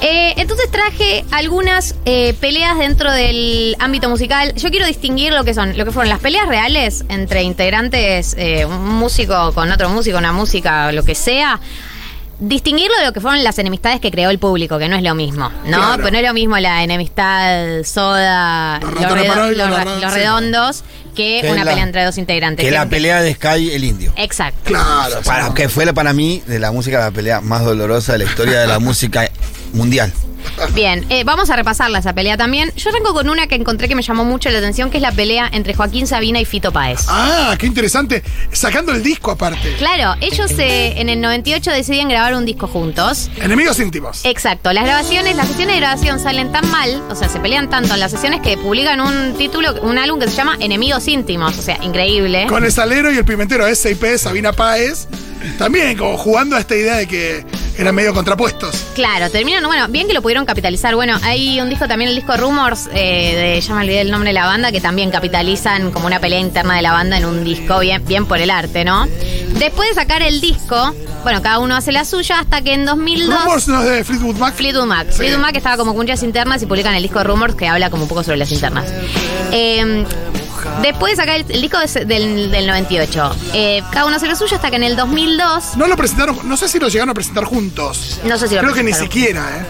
Eh, 0.01 0.35
entonces 0.37 0.71
traje 0.71 1.25
algunas 1.31 1.95
eh, 2.05 2.35
peleas 2.41 2.79
dentro 2.79 3.11
del 3.13 3.77
ámbito 3.79 4.09
musical. 4.09 4.55
Yo 4.55 4.71
quiero 4.71 4.87
distinguir 4.87 5.33
lo 5.33 5.45
que 5.45 5.55
son, 5.55 5.77
lo 5.77 5.85
que 5.85 5.91
fueron 5.93 6.09
las 6.09 6.21
peleas 6.21 6.49
reales 6.49 7.05
entre 7.09 7.43
integrantes, 7.43 8.35
eh, 8.39 8.65
un 8.65 8.89
músico 8.89 9.53
con 9.53 9.71
otro 9.71 9.89
músico, 9.91 10.19
una 10.19 10.33
música, 10.33 10.91
lo 10.93 11.05
que 11.05 11.15
sea. 11.15 11.61
Distinguirlo 12.39 12.97
de 12.99 13.05
lo 13.07 13.13
que 13.13 13.21
fueron 13.21 13.45
las 13.45 13.59
enemistades 13.61 14.01
que 14.01 14.11
creó 14.11 14.29
el 14.31 14.41
público, 14.41 14.77
que 14.77 14.89
no 14.89 14.97
es 14.97 15.03
lo 15.05 15.15
mismo, 15.15 15.51
¿no? 15.65 15.77
Claro. 15.79 16.01
Pues 16.03 16.13
no 16.13 16.19
es 16.19 16.25
lo 16.27 16.35
mismo 16.35 16.59
la 16.59 16.83
enemistad 16.83 17.85
soda, 17.85 18.81
Los 18.81 20.13
redondos, 20.13 20.83
que 21.15 21.41
Que 21.43 21.51
una 21.53 21.65
la- 21.65 21.71
pelea 21.71 21.85
entre 21.85 22.05
dos 22.05 22.19
integrantes. 22.19 22.65
Que 22.65 22.71
la 22.71 22.87
pelea 22.87 23.21
de 23.23 23.35
Sky 23.35 23.71
el 23.73 23.85
indio. 23.85 24.13
Exacto. 24.17 24.61
Claro. 24.65 25.21
Para, 25.25 25.53
que 25.55 25.69
fue 25.69 25.85
la- 25.85 25.93
para 25.93 26.13
mí 26.13 26.43
de 26.47 26.59
la 26.59 26.73
música 26.73 26.99
la 27.01 27.11
pelea 27.11 27.41
más 27.41 27.65
dolorosa 27.65 28.13
de 28.13 28.19
la 28.19 28.25
historia 28.25 28.61
de 28.61 28.67
la 28.67 28.79
música 28.81 29.31
mundial. 29.73 30.13
Bien, 30.75 31.05
eh, 31.09 31.25
vamos 31.25 31.51
a 31.51 31.57
repasarla 31.57 31.99
esa 31.99 32.13
pelea 32.13 32.37
también. 32.37 32.73
Yo 32.77 32.91
arranco 32.91 33.13
con 33.15 33.29
una 33.29 33.47
que 33.47 33.55
encontré 33.55 33.89
que 33.89 33.95
me 33.95 34.03
llamó 34.03 34.25
mucho 34.25 34.51
la 34.51 34.59
atención, 34.59 34.91
que 34.91 34.99
es 34.99 35.03
la 35.03 35.13
pelea 35.13 35.49
entre 35.53 35.75
Joaquín 35.75 36.07
Sabina 36.07 36.41
y 36.41 36.45
Fito 36.45 36.73
Páez. 36.73 37.07
Ah, 37.09 37.57
qué 37.59 37.67
interesante. 37.67 38.23
Sacando 38.53 38.93
el 38.93 39.03
disco 39.03 39.31
aparte. 39.31 39.75
Claro, 39.79 40.17
ellos 40.21 40.51
eh, 40.59 40.95
en 40.97 41.09
el 41.09 41.21
98 41.21 41.71
deciden 41.71 42.09
grabar 42.09 42.35
un 42.35 42.45
disco 42.45 42.67
juntos. 42.67 43.31
Enemigos 43.37 43.79
íntimos. 43.81 44.25
Exacto, 44.25 44.73
las 44.73 44.85
grabaciones, 44.85 45.37
las 45.37 45.49
sesiones 45.49 45.75
de 45.75 45.81
grabación 45.81 46.21
salen 46.21 46.53
tan 46.53 46.69
mal, 46.71 47.03
o 47.11 47.15
sea, 47.15 47.29
se 47.29 47.41
pelean 47.41 47.69
tanto 47.71 47.95
en 47.95 48.01
las 48.01 48.11
sesiones 48.11 48.41
que 48.41 48.57
publican 48.57 49.01
un 49.01 49.35
título, 49.37 49.75
un 49.83 49.99
álbum 49.99 50.21
que 50.21 50.29
se 50.29 50.37
llama 50.37 50.57
Enemigos 50.61 51.09
íntimos, 51.09 51.59
o 51.59 51.63
sea, 51.63 51.79
increíble. 51.83 52.47
Con 52.47 52.65
el 52.65 52.73
salero 52.73 53.13
y 53.13 53.19
el 53.19 53.25
pimentero 53.25 53.67
S&P, 53.67 54.19
Sabina 54.19 54.53
Páez. 54.53 55.09
También 55.59 55.97
como 55.97 56.17
jugando 56.17 56.57
a 56.57 56.61
esta 56.61 56.77
idea 56.77 56.97
de 56.97 57.07
que 57.07 57.45
eran 57.79 57.95
medio 57.95 58.15
contrapuestos. 58.15 58.85
Claro, 58.95 59.31
terminan, 59.31 59.65
bueno, 59.65 59.87
bien 59.89 60.07
que 60.07 60.15
lo 60.15 60.23
pudieron 60.23 60.45
capitalizar. 60.45 60.95
Bueno, 60.95 61.19
hay 61.23 61.61
un 61.61 61.69
disco 61.69 61.89
también, 61.89 62.11
el 62.11 62.17
disco 62.17 62.37
Rumors, 62.37 62.89
eh, 62.93 63.35
de, 63.55 63.61
ya 63.61 63.75
me 63.75 63.83
olvidé 63.83 64.01
el 64.01 64.11
nombre 64.11 64.31
de 64.31 64.35
la 64.35 64.47
banda, 64.47 64.73
que 64.73 64.81
también 64.81 65.11
capitalizan 65.11 65.91
como 65.91 66.07
una 66.07 66.21
pelea 66.21 66.39
interna 66.39 66.77
de 66.77 66.83
la 66.83 66.93
banda 66.93 67.17
en 67.17 67.25
un 67.25 67.45
disco, 67.45 67.79
bien, 67.81 68.05
bien 68.07 68.27
por 68.27 68.39
el 68.39 68.51
arte, 68.51 68.85
¿no? 68.85 69.07
Después 69.59 69.89
de 69.89 69.95
sacar 69.95 70.23
el 70.23 70.41
disco, 70.41 70.95
bueno, 71.23 71.43
cada 71.43 71.59
uno 71.59 71.77
hace 71.77 71.93
la 71.93 72.05
suya, 72.05 72.41
hasta 72.41 72.63
que 72.63 72.75
en 72.75 72.85
2002... 72.85 73.43
Rumors 73.43 73.69
no 73.69 73.83
es 73.83 73.89
de 73.89 74.05
Fleetwood 74.05 74.37
Mac. 74.37 74.55
Fleetwood 74.55 74.87
Mac. 74.87 75.07
Sí. 75.11 75.19
Fleetwood 75.19 75.41
Mac 75.41 75.57
estaba 75.57 75.77
como 75.77 75.93
con 75.93 76.03
muchas 76.03 76.23
internas 76.23 76.63
y 76.63 76.67
publican 76.67 76.95
el 76.95 77.03
disco 77.03 77.23
Rumors 77.23 77.55
que 77.55 77.69
habla 77.69 77.91
como 77.91 78.05
un 78.05 78.09
poco 78.09 78.23
sobre 78.23 78.39
las 78.39 78.51
internas. 78.53 78.87
Eh, 79.53 80.05
después 80.83 81.13
de 81.13 81.17
sacar 81.17 81.37
el, 81.41 81.51
el 81.51 81.61
disco 81.61 81.79
de- 81.79 82.05
del, 82.05 82.51
del 82.51 82.67
98, 82.67 83.37
eh, 83.55 83.83
cada 83.93 84.07
uno 84.07 84.17
hace 84.17 84.27
lo 84.29 84.37
suyo 84.37 84.57
hasta 84.57 84.71
que 84.71 84.77
en 84.77 84.83
el 84.85 84.97
2002... 84.97 85.77
No 85.77 85.87
lo 85.87 85.97
presentaron, 85.97 86.39
no 86.49 86.57
sé 86.57 86.69
si 86.69 86.79
lo 86.79 86.89
llegaron 86.89 87.11
a 87.11 87.15
presentar 87.15 87.45
juntos. 87.45 88.21
No 88.25 88.39
sé 88.39 88.49
si 88.49 88.55
lo 88.55 88.61
Creo 88.61 88.75
que 88.75 88.83
ni 88.83 88.93
siquiera, 88.93 89.43
¿eh? 89.59 89.67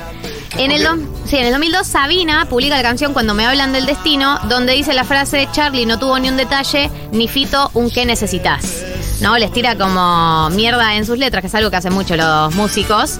En 0.58 0.70
el, 0.70 0.86
sí, 1.24 1.38
en 1.38 1.46
el 1.46 1.52
2002 1.52 1.86
Sabina 1.86 2.44
publica 2.44 2.76
la 2.76 2.82
canción 2.82 3.14
Cuando 3.14 3.32
me 3.32 3.46
hablan 3.46 3.72
del 3.72 3.86
destino, 3.86 4.38
donde 4.50 4.74
dice 4.74 4.92
la 4.92 5.04
frase 5.04 5.48
Charlie 5.50 5.86
no 5.86 5.98
tuvo 5.98 6.18
ni 6.18 6.28
un 6.28 6.36
detalle, 6.36 6.90
ni 7.10 7.26
Fito 7.26 7.70
un 7.72 7.90
qué 7.90 8.04
necesitas. 8.04 8.84
¿No? 9.22 9.38
Les 9.38 9.52
tira 9.52 9.76
como 9.76 10.50
mierda 10.50 10.96
en 10.96 11.06
sus 11.06 11.16
letras, 11.18 11.40
que 11.40 11.46
es 11.46 11.54
algo 11.54 11.70
que 11.70 11.76
hacen 11.76 11.92
mucho 11.92 12.16
los 12.16 12.54
músicos. 12.54 13.18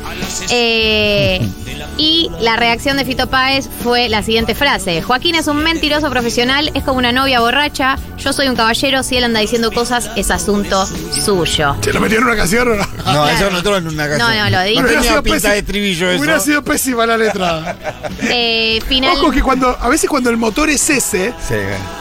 Eh, 0.51 1.49
y 1.97 2.31
la 2.41 2.57
reacción 2.57 2.97
de 2.97 3.05
Fito 3.05 3.29
Páez 3.29 3.69
fue 3.83 4.09
la 4.09 4.23
siguiente 4.23 4.55
frase. 4.55 5.01
Joaquín 5.03 5.35
es 5.37 5.47
un 5.47 5.59
mentiroso 5.59 6.11
profesional, 6.11 6.71
es 6.75 6.83
como 6.85 6.99
una 6.99 7.13
novia 7.13 7.41
borracha. 7.41 7.97
Yo 8.19 8.33
soy 8.33 8.49
un 8.49 8.57
caballero, 8.57 9.03
si 9.03 9.17
él 9.17 9.25
anda 9.25 9.41
diciendo 9.41 9.71
cosas, 9.71 10.11
es 10.17 10.31
asunto 10.31 10.87
suyo. 10.87 11.77
¿Se 11.83 11.93
lo 11.93 12.01
metió 12.01 12.19
en 12.19 12.25
una 12.25 12.37
canción 12.37 12.69
o 12.69 12.75
no? 12.75 12.85
No, 12.85 13.03
Claro. 13.03 13.29
eso 13.29 13.51
no 13.51 13.59
entró 13.59 13.77
en 13.77 13.87
una 13.89 14.09
canción. 14.09 14.37
No, 14.37 14.45
no, 14.45 14.51
lo 14.51 14.63
dijo. 14.65 14.83
No 14.83 14.89
tenía 14.89 15.03
sido 15.03 15.23
pinta 15.23 15.51
de 15.53 15.59
estribillo 15.59 16.11
eso. 16.11 16.21
Hubiera 16.23 16.41
sido 16.41 16.63
pésima 16.65 17.07
la 17.07 17.17
letra. 17.17 17.77
Eh, 18.23 18.81
final... 18.89 19.17
Ojo 19.19 19.31
que 19.31 19.43
cuando, 19.43 19.77
a 19.79 19.89
veces 19.89 20.09
cuando 20.09 20.31
el 20.31 20.37
motor 20.37 20.69
es 20.71 20.89
ese, 20.91 21.33
Sí, 21.47 21.55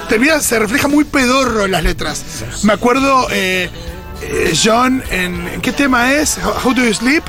termina, 0.10 0.40
se 0.40 0.58
refleja 0.60 0.88
muy 0.88 1.04
pedorro 1.04 1.66
en 1.66 1.72
las 1.72 1.84
letras. 1.84 2.24
Me 2.64 2.74
acuerdo 2.74 3.28
eh, 3.32 3.70
eh, 4.22 4.54
John 4.64 5.04
en, 5.12 5.48
¿en 5.48 5.62
¿qué 5.62 5.72
tema 5.72 6.14
es? 6.14 6.38
How, 6.38 6.54
How 6.70 6.74
do 6.74 6.84
you 6.84 6.94
sleep? 6.94 7.24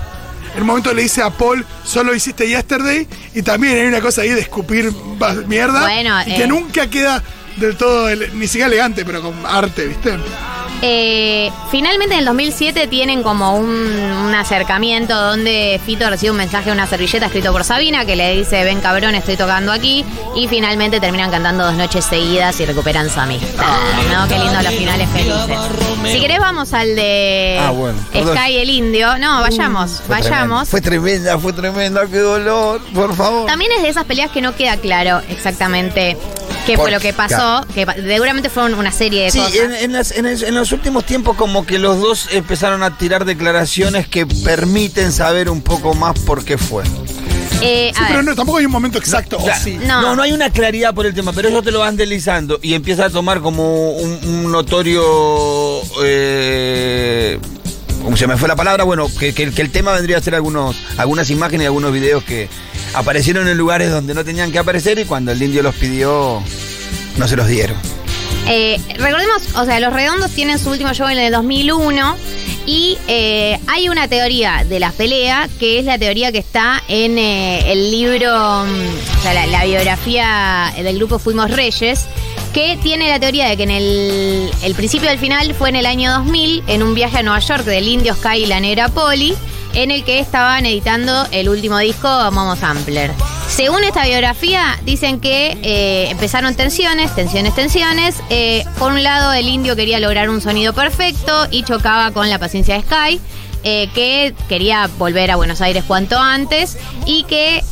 En 0.54 0.60
un 0.62 0.66
momento 0.66 0.92
le 0.92 1.02
dice 1.02 1.22
a 1.22 1.30
Paul, 1.30 1.64
solo 1.82 2.14
hiciste 2.14 2.46
yesterday, 2.46 3.08
y 3.34 3.40
también 3.42 3.78
hay 3.78 3.86
una 3.86 4.00
cosa 4.02 4.20
ahí 4.22 4.28
de 4.30 4.40
escupir 4.40 4.92
mierda, 5.46 5.80
Bueno, 5.82 6.20
y 6.26 6.34
que 6.36 6.42
eh. 6.44 6.46
nunca 6.46 6.88
queda 6.88 7.22
del 7.56 7.76
todo, 7.76 8.08
ele- 8.10 8.28
ni 8.34 8.46
siquiera 8.46 8.66
elegante, 8.66 9.04
pero 9.06 9.22
con 9.22 9.34
arte, 9.46 9.86
¿viste? 9.86 10.10
Eh, 10.84 11.52
finalmente 11.70 12.14
en 12.14 12.20
el 12.20 12.24
2007 12.26 12.88
tienen 12.88 13.22
como 13.22 13.56
un, 13.56 13.70
un 13.70 14.34
acercamiento 14.34 15.14
donde 15.14 15.80
Fito 15.86 16.10
recibe 16.10 16.32
un 16.32 16.38
mensaje 16.38 16.66
de 16.66 16.72
una 16.72 16.88
servilleta 16.88 17.26
escrito 17.26 17.52
por 17.52 17.62
Sabina 17.62 18.04
que 18.04 18.16
le 18.16 18.34
dice, 18.34 18.64
ven 18.64 18.80
cabrón, 18.80 19.14
estoy 19.14 19.36
tocando 19.36 19.70
aquí. 19.70 20.04
Y 20.34 20.48
finalmente 20.48 20.98
terminan 20.98 21.30
cantando 21.30 21.64
dos 21.64 21.74
noches 21.74 22.04
seguidas 22.04 22.58
y 22.60 22.66
recuperan 22.66 23.08
su 23.10 23.20
amistad. 23.20 23.64
¿no? 24.12 24.26
Qué 24.28 24.38
lindo 24.38 24.60
los 24.62 24.74
finales 24.74 25.08
felices. 25.10 25.58
Si 26.12 26.20
querés 26.20 26.40
vamos 26.40 26.72
al 26.74 26.96
de 26.96 27.58
Ah, 27.60 27.70
bueno. 27.70 27.98
Sky 28.12 28.56
el 28.56 28.70
Indio. 28.70 29.18
No, 29.18 29.40
vayamos, 29.40 30.02
Fue 30.04 30.16
vayamos. 30.20 30.68
tremenda. 30.68 30.70
Fue 30.70 30.80
tremenda, 30.80 31.38
fue 31.38 31.52
tremenda, 31.52 32.06
qué 32.10 32.18
dolor, 32.18 32.80
por 32.92 33.14
favor. 33.14 33.46
También 33.46 33.70
es 33.76 33.82
de 33.82 33.88
esas 33.88 34.04
peleas 34.04 34.30
que 34.32 34.40
no 34.40 34.56
queda 34.56 34.76
claro 34.78 35.20
exactamente 35.28 36.16
Que 36.66 36.74
Por- 36.76 36.84
fue 36.84 36.90
lo 36.92 37.00
que 37.00 37.12
pasó, 37.12 37.66
que 37.74 37.84
seguramente 38.06 38.48
fueron 38.48 38.74
una 38.74 38.92
serie 38.92 39.24
de 39.24 39.30
Sí, 39.32 39.38
cosas. 39.40 39.54
en, 39.56 39.72
en 39.72 39.92
las- 39.92 40.12
en 40.12 40.26
el- 40.26 40.44
en 40.44 40.54
los 40.54 40.70
últimos 40.70 41.04
tiempos 41.04 41.36
como 41.36 41.66
que 41.66 41.78
los 41.78 42.00
dos 42.00 42.28
empezaron 42.30 42.82
a 42.84 42.96
tirar 42.96 43.24
declaraciones 43.24 44.06
que 44.06 44.26
permiten 44.26 45.10
saber 45.12 45.50
un 45.50 45.60
poco 45.60 45.94
más 45.94 46.16
por 46.20 46.44
qué 46.44 46.58
fue. 46.58 46.84
Eh, 47.64 47.92
Sí, 47.94 48.00
pero 48.06 48.16
ver, 48.18 48.24
no, 48.24 48.34
tampoco 48.36 48.58
hay 48.58 48.64
un 48.66 48.72
momento 48.72 48.98
exacto. 48.98 49.38
O 49.38 49.44
sea, 49.44 49.56
o 49.56 49.60
sí. 49.60 49.78
No. 49.86 50.02
no. 50.02 50.16
no, 50.16 50.22
hay 50.22 50.32
una 50.32 50.50
claridad 50.50 50.94
por 50.94 51.06
el 51.06 51.14
tema, 51.14 51.32
pero 51.32 51.48
ellos 51.48 51.62
te 51.64 51.70
lo 51.72 51.80
van 51.80 51.96
deslizando 51.96 52.58
y 52.62 52.74
empieza 52.74 53.06
a 53.06 53.10
tomar 53.10 53.40
como 53.40 53.92
un, 53.92 54.18
un 54.24 54.50
notorio... 54.52 55.80
Eh, 56.04 57.38
¿Cómo 58.02 58.16
se 58.16 58.26
me 58.26 58.36
fue 58.36 58.48
la 58.48 58.56
palabra? 58.56 58.84
Bueno, 58.84 59.08
que, 59.18 59.32
que 59.32 59.42
el 59.44 59.70
tema 59.70 59.92
vendría 59.92 60.18
a 60.18 60.20
ser 60.20 60.34
algunos, 60.34 60.76
algunas 60.96 61.30
imágenes 61.30 61.64
y 61.64 61.66
algunos 61.66 61.92
videos 61.92 62.24
que 62.24 62.48
aparecieron 62.94 63.48
en 63.48 63.56
lugares 63.56 63.90
donde 63.90 64.14
no 64.14 64.24
tenían 64.24 64.50
que 64.52 64.58
aparecer 64.58 64.98
y 64.98 65.04
cuando 65.04 65.32
el 65.32 65.42
indio 65.42 65.62
los 65.62 65.74
pidió, 65.74 66.42
no 67.16 67.28
se 67.28 67.36
los 67.36 67.46
dieron. 67.46 67.76
Eh, 68.48 68.80
recordemos, 68.98 69.54
o 69.54 69.64
sea, 69.64 69.78
los 69.78 69.92
redondos 69.92 70.32
tienen 70.32 70.58
su 70.58 70.70
último 70.70 70.92
show 70.92 71.08
en 71.08 71.18
el 71.18 71.32
2001 71.32 72.16
y 72.66 72.96
eh, 73.08 73.58
hay 73.66 73.88
una 73.88 74.08
teoría 74.08 74.64
de 74.64 74.78
la 74.78 74.92
pelea 74.92 75.48
que 75.58 75.78
es 75.78 75.84
la 75.84 75.98
teoría 75.98 76.30
que 76.30 76.38
está 76.38 76.82
en 76.88 77.18
eh, 77.18 77.72
el 77.72 77.90
libro, 77.90 78.64
mm, 78.64 79.18
o 79.18 79.22
sea, 79.22 79.46
la, 79.46 79.64
biografía 79.64 80.72
del 80.76 80.96
grupo 80.96 81.18
Fuimos 81.18 81.50
Reyes, 81.50 82.06
que 82.52 82.78
tiene 82.82 83.08
la 83.08 83.18
teoría 83.18 83.48
de 83.48 83.56
que 83.56 83.62
en 83.64 83.70
el, 83.70 84.74
principio 84.76 85.08
del 85.08 85.18
final 85.18 85.54
fue 85.54 85.70
en 85.70 85.76
el 85.76 85.86
año 85.86 86.12
2000 86.12 86.64
en 86.66 86.82
un 86.82 86.94
viaje 86.94 87.18
a 87.18 87.22
Nueva 87.22 87.40
York 87.40 87.64
del 87.64 87.88
Indio 87.88 88.14
Sky 88.14 88.44
y 88.44 88.46
la 88.46 88.88
Poli 88.88 89.34
en 89.74 89.90
el 89.90 90.04
que 90.04 90.18
estaban 90.18 90.66
editando 90.66 91.26
el 91.30 91.48
último 91.48 91.78
disco 91.78 92.08
Momo 92.32 92.56
Sampler. 92.56 93.10
Según 93.48 93.84
esta 93.84 94.04
biografía, 94.04 94.78
dicen 94.84 95.20
que 95.20 95.58
eh, 95.62 96.08
empezaron 96.10 96.54
tensiones, 96.54 97.14
tensiones, 97.14 97.54
tensiones. 97.54 98.16
Eh, 98.30 98.64
por 98.78 98.92
un 98.92 99.02
lado, 99.02 99.32
el 99.32 99.46
indio 99.46 99.76
quería 99.76 100.00
lograr 100.00 100.30
un 100.30 100.40
sonido 100.40 100.72
perfecto 100.72 101.46
y 101.50 101.62
chocaba 101.62 102.12
con 102.12 102.30
la 102.30 102.38
paciencia 102.38 102.74
de 102.76 102.82
Sky. 102.82 103.20
eh, 103.64 103.88
que 103.94 104.34
quería 104.48 104.88
volver 104.98 105.30
a 105.30 105.36
Buenos 105.36 105.60
Aires 105.60 105.84
cuanto 105.86 106.18
antes 106.18 106.78
y 107.06 107.22
que 107.24 107.62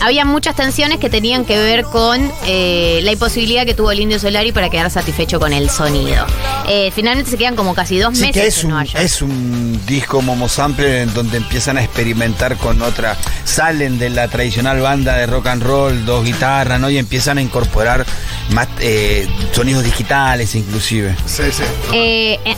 había 0.00 0.24
muchas 0.24 0.54
tensiones 0.56 0.98
que 0.98 1.10
tenían 1.10 1.44
que 1.44 1.56
ver 1.58 1.82
con 1.84 2.30
eh, 2.46 3.00
la 3.02 3.12
imposibilidad 3.12 3.64
que 3.66 3.74
tuvo 3.74 3.90
el 3.90 4.00
Indio 4.00 4.18
Solari 4.18 4.52
para 4.52 4.68
quedar 4.70 4.90
satisfecho 4.90 5.38
con 5.40 5.52
el 5.52 5.70
sonido. 5.70 6.26
Eh, 6.68 6.90
finalmente 6.94 7.30
se 7.30 7.36
quedan 7.38 7.56
como 7.56 7.74
casi 7.74 7.98
dos 7.98 8.16
Sí, 8.16 8.26
meses 8.26 8.42
que 8.42 8.48
es 8.48 8.58
en 8.60 8.66
un, 8.66 8.70
Nueva 8.72 8.84
York. 8.84 9.04
es 9.04 9.22
un 9.22 9.80
disco 9.86 10.22
Momo 10.22 10.48
Sampler 10.48 11.02
en 11.02 11.14
donde 11.14 11.38
empiezan 11.38 11.78
a 11.78 11.82
experimentar 11.84 12.56
con 12.56 12.80
otra. 12.82 13.16
Salen 13.44 13.98
de 13.98 14.10
la 14.10 14.28
tradicional 14.28 14.80
banda 14.80 15.16
de 15.16 15.26
rock 15.26 15.46
and 15.48 15.62
roll, 15.62 16.04
dos 16.04 16.24
guitarras, 16.24 16.78
¿no? 16.80 16.90
Y 16.90 16.98
empiezan 16.98 17.38
a 17.38 17.42
incorporar 17.42 18.04
más 18.50 18.68
eh, 18.80 19.28
sonidos 19.52 19.84
digitales, 19.84 20.54
inclusive. 20.54 21.14
Sí, 21.26 21.42
sí. 21.52 21.62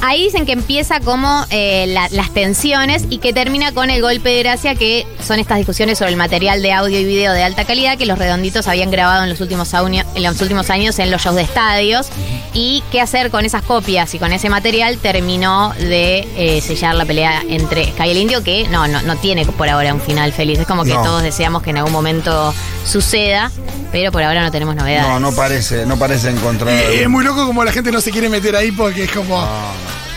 Ahí 0.02 0.25
dicen 0.25 0.47
que 0.47 0.52
empieza 0.52 1.00
como 1.00 1.45
eh, 1.50 1.87
la- 1.88 2.09
las 2.11 2.33
tensiones 2.33 3.04
y 3.11 3.18
que 3.18 3.33
termina 3.33 3.73
con 3.73 3.90
el 3.90 4.00
golpe 4.02 4.30
de 4.30 4.38
gracia, 4.42 4.75
que 4.75 5.07
son 5.26 5.38
estas 5.38 5.59
discusiones 5.59 5.99
sobre 5.99 6.11
el 6.12 6.16
material 6.16 6.62
de 6.62 6.73
audio 6.73 6.99
y 6.99 7.04
video 7.04 7.27
de 7.32 7.42
alta 7.44 7.64
calidad 7.64 7.97
que 7.99 8.06
los 8.06 8.18
redonditos 8.18 8.66
habían 8.68 8.90
grabado 8.90 9.25
en 9.25 9.30
los 9.30 9.40
últimos, 9.40 9.73
año- 9.75 10.04
en 10.14 10.23
los 10.23 10.40
últimos 10.40 10.70
años 10.70 10.99
en 10.99 11.11
los 11.11 11.23
shows 11.23 11.37
de 11.37 11.42
estadios. 11.42 12.08
Y 12.54 12.82
qué 12.90 13.00
hacer 13.00 13.30
con 13.30 13.44
esas 13.44 13.62
copias 13.62 14.12
y 14.14 14.18
con 14.18 14.32
ese 14.32 14.49
material 14.49 14.99
terminó 14.99 15.73
de 15.78 16.26
eh, 16.37 16.61
sellar 16.61 16.94
la 16.94 17.04
pelea 17.04 17.42
entre 17.49 17.85
Sky 17.92 18.08
y 18.08 18.11
el 18.11 18.16
Indio, 18.18 18.42
que 18.42 18.66
no, 18.68 18.88
no, 18.88 19.02
no 19.02 19.16
tiene 19.16 19.44
por 19.47 19.68
ahora 19.68 19.92
un 19.94 20.00
final 20.00 20.32
feliz. 20.32 20.58
Es 20.58 20.66
como 20.66 20.85
que 20.85 20.94
No. 20.94 21.02
todos 21.02 21.23
deseamos 21.23 21.62
que 21.62 21.70
en 21.70 21.76
algún 21.78 21.92
momento 21.92 22.52
suceda, 22.85 23.50
pero 23.92 24.11
por 24.12 24.23
ahora 24.23 24.42
no 24.42 24.50
tenemos 24.50 24.75
novedades. 24.75 25.08
No, 25.08 25.20
no 25.20 25.32
parece, 25.32 25.85
no 25.87 25.99
parece 25.99 26.30
encontrar. 26.30 26.73
Y, 26.92 26.97
y 26.97 27.00
es 27.02 27.08
muy 27.08 27.23
loco 27.25 27.47
como 27.47 27.64
la 27.64 27.73
gente 27.73 27.92
no 27.92 28.00
se 28.00 28.11
quiere 28.11 28.28
meter 28.28 28.56
ahí 28.56 28.73
porque 28.73 29.04
es 29.04 29.12
como. 29.12 29.47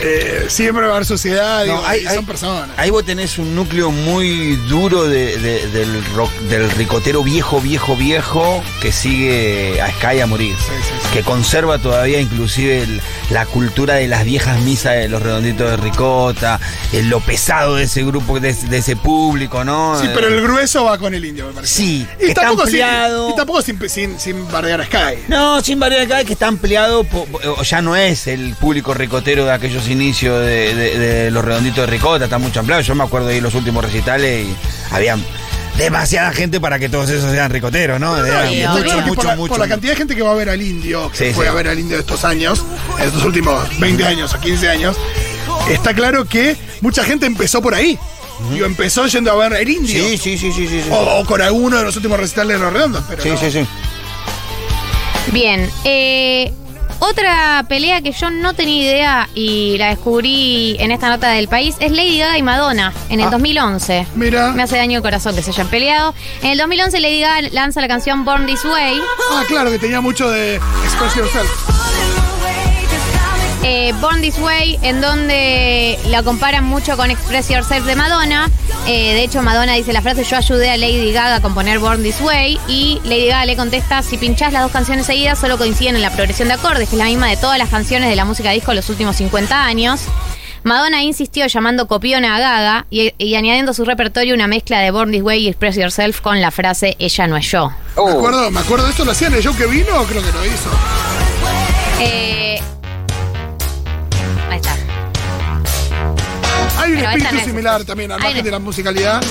Eh, 0.03 0.45
siempre 0.49 0.85
va 0.85 0.93
a 0.93 0.95
haber 0.95 1.05
sociedad, 1.05 1.63
digo, 1.63 1.75
No, 1.81 1.87
hay- 1.87 2.03
y 2.03 2.07
hay- 2.07 2.15
son 2.15 2.25
personas. 2.25 2.69
Ahí 2.77 2.89
vos 2.89 3.05
tenés 3.05 3.37
un 3.37 3.55
núcleo 3.55 3.91
muy 3.91 4.55
duro 4.67 5.07
de- 5.07 5.37
de- 5.37 5.67
del 5.67 6.03
rock, 6.15 6.31
del 6.49 6.69
ricotero 6.71 7.23
viejo, 7.23 7.61
viejo, 7.61 7.95
viejo, 7.95 8.63
que 8.81 8.91
sigue 8.91 9.81
a 9.81 9.91
Sky 9.91 10.19
a 10.21 10.25
morir. 10.27 10.55
Sí, 10.57 10.65
sí, 10.81 10.93
sí. 11.03 11.09
Que 11.13 11.21
conserva 11.23 11.77
todavía 11.77 12.19
inclusive 12.19 12.81
el- 12.83 13.01
la 13.29 13.45
cultura 13.45 13.95
de 13.95 14.07
las 14.07 14.25
viejas 14.25 14.59
misas 14.61 14.95
de 14.95 15.07
los 15.09 15.21
redonditos 15.21 15.69
de 15.71 15.77
ricota, 15.77 16.59
el- 16.93 17.09
lo 17.09 17.19
pesado 17.19 17.75
de 17.75 17.83
ese 17.83 18.03
grupo, 18.03 18.39
de, 18.39 18.53
de 18.53 18.77
ese 18.77 18.95
público, 18.95 19.63
¿no? 19.63 19.99
Sí, 19.99 20.07
pero 20.13 20.27
el 20.27 20.41
grueso 20.41 20.83
va 20.85 20.97
con 20.97 21.13
el 21.13 21.23
indio, 21.25 21.47
me 21.47 21.53
parece. 21.53 21.73
Sí, 21.73 22.07
Y 22.19 22.25
está 22.29 22.41
tampoco, 22.41 22.67
sin, 22.67 22.81
ampliado. 22.81 23.29
y 23.29 23.35
tampoco 23.35 23.61
sin, 23.61 23.89
sin, 23.89 24.19
sin 24.19 24.51
bardear 24.51 24.81
a 24.81 24.85
Sky. 24.85 25.23
No, 25.27 25.61
sin 25.61 25.79
barrera 25.79 26.03
acá 26.03 26.23
que 26.23 26.33
está 26.33 26.47
ampliado, 26.47 27.03
po- 27.03 27.27
ya 27.63 27.81
no 27.81 27.95
es 27.95 28.27
el 28.27 28.55
público 28.55 28.93
ricotero 28.93 29.45
de 29.45 29.51
aquellos 29.51 29.87
inicios 29.91 30.39
de, 30.45 30.73
de- 30.75 30.97
de 30.99 31.31
los 31.31 31.43
redonditos 31.45 31.85
de 31.85 31.87
ricota, 31.87 32.25
está 32.25 32.37
mucho 32.37 32.59
ampliado. 32.59 32.81
Yo 32.81 32.95
me 32.95 33.03
acuerdo 33.03 33.27
de 33.27 33.37
ir 33.37 33.43
los 33.43 33.53
últimos 33.55 33.83
recitales 33.83 34.47
y 34.47 34.55
había 34.93 35.17
demasiada 35.77 36.31
gente 36.33 36.59
para 36.59 36.79
que 36.79 36.89
todos 36.89 37.09
esos 37.09 37.31
sean 37.31 37.49
ricoteros, 37.51 37.99
¿no? 37.99 38.13
Claro 38.15 38.49
que 38.49 38.67
mucho, 38.67 38.75
por, 38.75 38.85
la, 38.85 38.95
mucho, 39.05 39.15
por 39.15 39.25
la 39.25 39.35
mucho. 39.65 39.69
cantidad 39.69 39.91
de 39.93 39.97
gente 39.97 40.15
que 40.15 40.21
va 40.21 40.31
a 40.31 40.35
ver 40.35 40.49
al 40.49 40.61
indio, 40.61 41.09
que 41.11 41.29
Sí, 41.29 41.33
fue 41.33 41.45
sí. 41.45 41.49
a 41.49 41.53
ver 41.53 41.67
al 41.69 41.79
indio 41.79 41.95
de 41.97 42.01
estos 42.01 42.23
años, 42.25 42.63
en 42.99 43.05
estos 43.07 43.23
últimos 43.23 43.79
20 43.79 44.05
años 44.05 44.33
o 44.33 44.39
15 44.39 44.69
años, 44.69 44.97
está 45.69 45.93
claro 45.93 46.25
que 46.25 46.55
mucha 46.81 47.03
gente 47.03 47.25
empezó 47.25 47.61
por 47.61 47.73
ahí. 47.73 47.97
Digo, 48.51 48.65
empezó 48.65 49.05
yendo 49.07 49.31
a 49.31 49.35
ver 49.35 49.53
el 49.61 49.69
indio. 49.69 50.03
Sí, 50.03 50.17
sí, 50.17 50.37
sí, 50.37 50.51
sí, 50.51 50.67
sí. 50.67 50.81
sí. 50.83 50.89
O, 50.91 51.19
o 51.19 51.25
con 51.25 51.41
alguno 51.41 51.77
de 51.77 51.83
los 51.83 51.95
últimos 51.95 52.19
recitales 52.19 52.57
de 52.57 52.63
los 52.63 52.73
redondos, 52.73 53.03
pero. 53.07 53.21
Sí, 53.23 53.29
no. 53.29 53.37
sí, 53.37 53.51
sí. 53.51 53.65
Bien, 55.31 55.69
eh, 55.85 56.51
otra 57.01 57.65
pelea 57.67 58.01
que 58.01 58.11
yo 58.11 58.29
no 58.29 58.53
tenía 58.53 58.81
idea 58.83 59.29
y 59.35 59.75
la 59.77 59.89
descubrí 59.89 60.75
en 60.79 60.91
esta 60.91 61.09
nota 61.09 61.29
del 61.31 61.47
país 61.47 61.75
es 61.79 61.91
Lady 61.91 62.19
Gaga 62.19 62.37
y 62.37 62.43
Madonna 62.43 62.93
en 63.09 63.19
el 63.19 63.27
Ah. 63.27 63.31
2011. 63.31 64.07
Mira. 64.15 64.49
Me 64.53 64.63
hace 64.63 64.77
daño 64.77 64.97
el 64.97 65.03
corazón 65.03 65.35
que 65.35 65.41
se 65.41 65.51
hayan 65.51 65.67
peleado. 65.67 66.13
En 66.41 66.51
el 66.51 66.57
2011 66.57 66.99
Lady 66.99 67.19
Gaga 67.21 67.41
lanza 67.51 67.81
la 67.81 67.87
canción 67.87 68.23
Born 68.23 68.45
This 68.45 68.63
Way. 68.65 68.99
Ah, 69.33 69.43
claro, 69.47 69.71
que 69.71 69.79
tenía 69.79 69.99
mucho 69.99 70.29
de 70.29 70.55
Express 70.85 71.15
Yourself. 71.15 71.80
Eh, 73.63 73.93
Born 74.01 74.21
This 74.21 74.37
Way, 74.39 74.79
en 74.81 75.01
donde 75.01 75.99
la 76.07 76.23
comparan 76.23 76.63
mucho 76.63 76.97
con 76.97 77.11
Express 77.11 77.49
Yourself 77.49 77.85
de 77.85 77.95
Madonna. 77.95 78.49
Eh, 78.87 79.13
de 79.13 79.23
hecho, 79.23 79.41
Madonna 79.41 79.73
dice 79.73 79.93
la 79.93 80.01
frase: 80.01 80.23
Yo 80.23 80.37
ayudé 80.37 80.71
a 80.71 80.77
Lady 80.77 81.11
Gaga 81.11 81.35
a 81.35 81.41
componer 81.41 81.79
Born 81.79 82.01
This 82.01 82.21
Way. 82.21 82.59
Y 82.67 82.99
Lady 83.03 83.27
Gaga 83.27 83.45
le 83.45 83.55
contesta: 83.55 84.01
Si 84.01 84.17
pinchás 84.17 84.53
las 84.53 84.63
dos 84.63 84.71
canciones 84.71 85.05
seguidas, 85.05 85.39
solo 85.39 85.57
coinciden 85.57 85.95
en 85.95 86.01
la 86.01 86.11
progresión 86.11 86.47
de 86.47 86.55
acordes, 86.55 86.89
que 86.89 86.95
es 86.95 86.99
la 86.99 87.05
misma 87.05 87.27
de 87.27 87.37
todas 87.37 87.57
las 87.57 87.69
canciones 87.69 88.09
de 88.09 88.15
la 88.15 88.25
música 88.25 88.51
disco 88.51 88.71
de 88.71 88.75
los 88.77 88.89
últimos 88.89 89.15
50 89.17 89.63
años. 89.65 90.01
Madonna 90.63 91.01
insistió 91.01 91.47
llamando 91.47 91.87
copiona 91.87 92.35
a 92.35 92.39
Gaga 92.39 92.85
y, 92.91 93.13
y 93.17 93.33
añadiendo 93.33 93.71
a 93.71 93.73
su 93.73 93.83
repertorio 93.83 94.35
una 94.35 94.45
mezcla 94.45 94.79
de 94.79 94.91
Born 94.91 95.11
This 95.11 95.23
Way 95.23 95.45
y 95.45 95.47
Express 95.47 95.75
Yourself 95.75 96.21
con 96.21 96.39
la 96.39 96.51
frase 96.51 96.95
Ella 96.99 97.25
no 97.25 97.35
es 97.35 97.49
yo. 97.49 97.71
Me 97.97 98.11
acuerdo, 98.11 98.51
me 98.51 98.59
acuerdo 98.59 98.85
de 98.85 98.91
esto, 98.91 99.03
lo 99.03 99.11
hacía 99.11 99.27
en 99.27 99.33
el 99.33 99.41
show 99.41 99.55
que 99.55 99.65
vino, 99.65 100.03
creo 100.07 100.21
que 100.21 100.31
lo 100.31 100.45
hizo. 100.45 100.69
Eh, 101.99 102.61
Hay 106.81 106.91
un 106.91 106.97
Pero 106.97 107.09
espíritu 107.11 107.35
es- 107.37 107.43
similar 107.45 107.83
también, 107.85 108.11
al 108.11 108.17
Hay 108.19 108.23
margen 108.23 108.39
un- 108.39 108.45
de 108.45 108.51
la 108.51 108.59
musicalidad. 108.59 109.21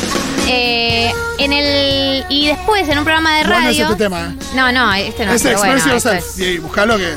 Eh, 0.49 1.13
en 1.39 1.53
el 1.53 2.25
y 2.29 2.47
después 2.49 2.89
en 2.89 2.99
un 2.99 3.05
programa 3.05 3.37
de 3.37 3.43
No, 3.45 3.49
no 3.51 3.57
es 3.57 3.65
radio. 3.65 3.85
este 3.85 3.97
tema, 3.97 4.21
¿eh? 4.27 4.45
No, 4.55 4.73
no, 4.73 4.93
este 4.95 5.27
no. 5.27 5.33
es 5.33 5.43
pero 5.43 5.55
Express 5.57 5.59
bueno, 5.85 5.97
esto 5.97 6.11
Yourself. 6.13 6.39
es. 6.41 6.47
Y 6.47 6.59
buscalo 6.59 6.97
que. 6.97 7.15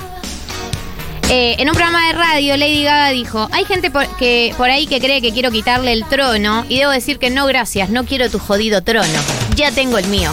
Eh, 1.30 1.56
en 1.58 1.70
un 1.70 1.76
programa 1.76 2.06
de 2.08 2.14
radio, 2.14 2.58
Lady 2.58 2.84
Gaga 2.84 3.10
dijo: 3.10 3.48
Hay 3.52 3.66
gente 3.66 3.90
por, 3.90 4.06
que, 4.18 4.54
por 4.58 4.70
ahí 4.70 4.86
que 4.88 5.00
cree 5.00 5.22
que 5.22 5.32
quiero 5.34 5.52
quitarle 5.52 5.94
el 5.94 6.06
trono. 6.06 6.66
Y 6.70 6.78
debo 6.80 6.92
decir 6.92 7.18
que 7.18 7.30
no, 7.30 7.46
gracias, 7.48 7.90
no 7.90 8.04
quiero 8.06 8.30
tu 8.30 8.40
jodido 8.40 8.82
trono. 8.84 9.08
Ya 9.56 9.72
tengo 9.72 9.98
el 9.98 10.06
mío. 10.08 10.32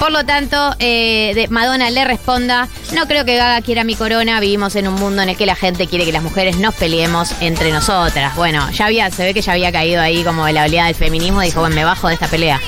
Por 0.00 0.10
lo 0.12 0.24
tanto, 0.24 0.74
eh, 0.80 1.32
de- 1.34 1.46
Madonna 1.48 1.90
le 1.90 2.04
responda: 2.04 2.68
No 2.94 3.06
creo 3.06 3.24
que 3.24 3.36
Gaga 3.36 3.60
quiera 3.60 3.84
mi 3.84 3.94
corona. 3.94 4.40
Vivimos 4.40 4.74
en 4.74 4.88
un 4.88 4.94
mundo 4.94 5.20
en 5.22 5.28
el 5.28 5.36
que 5.36 5.46
la 5.46 5.54
gente 5.54 5.86
quiere 5.86 6.04
que 6.06 6.12
las 6.12 6.22
mujeres 6.22 6.56
nos 6.56 6.74
peleemos 6.74 7.32
entre 7.40 7.70
nosotras. 7.70 8.34
Bueno, 8.34 8.68
ya 8.72 8.86
había, 8.86 9.10
se 9.10 9.24
ve 9.24 9.34
que 9.34 9.42
ya 9.42 9.52
había 9.52 9.70
caído 9.70 10.00
ahí 10.00 10.24
como 10.24 10.48
la 10.48 10.64
oleada 10.64 10.86
del 10.86 10.96
feminismo. 10.96 11.42
Dijo: 11.42 11.60
Bueno, 11.60 11.76
me 11.76 11.84
bajo 11.84 12.08
de 12.08 12.14
esta 12.14 12.26
pelea. 12.28 12.58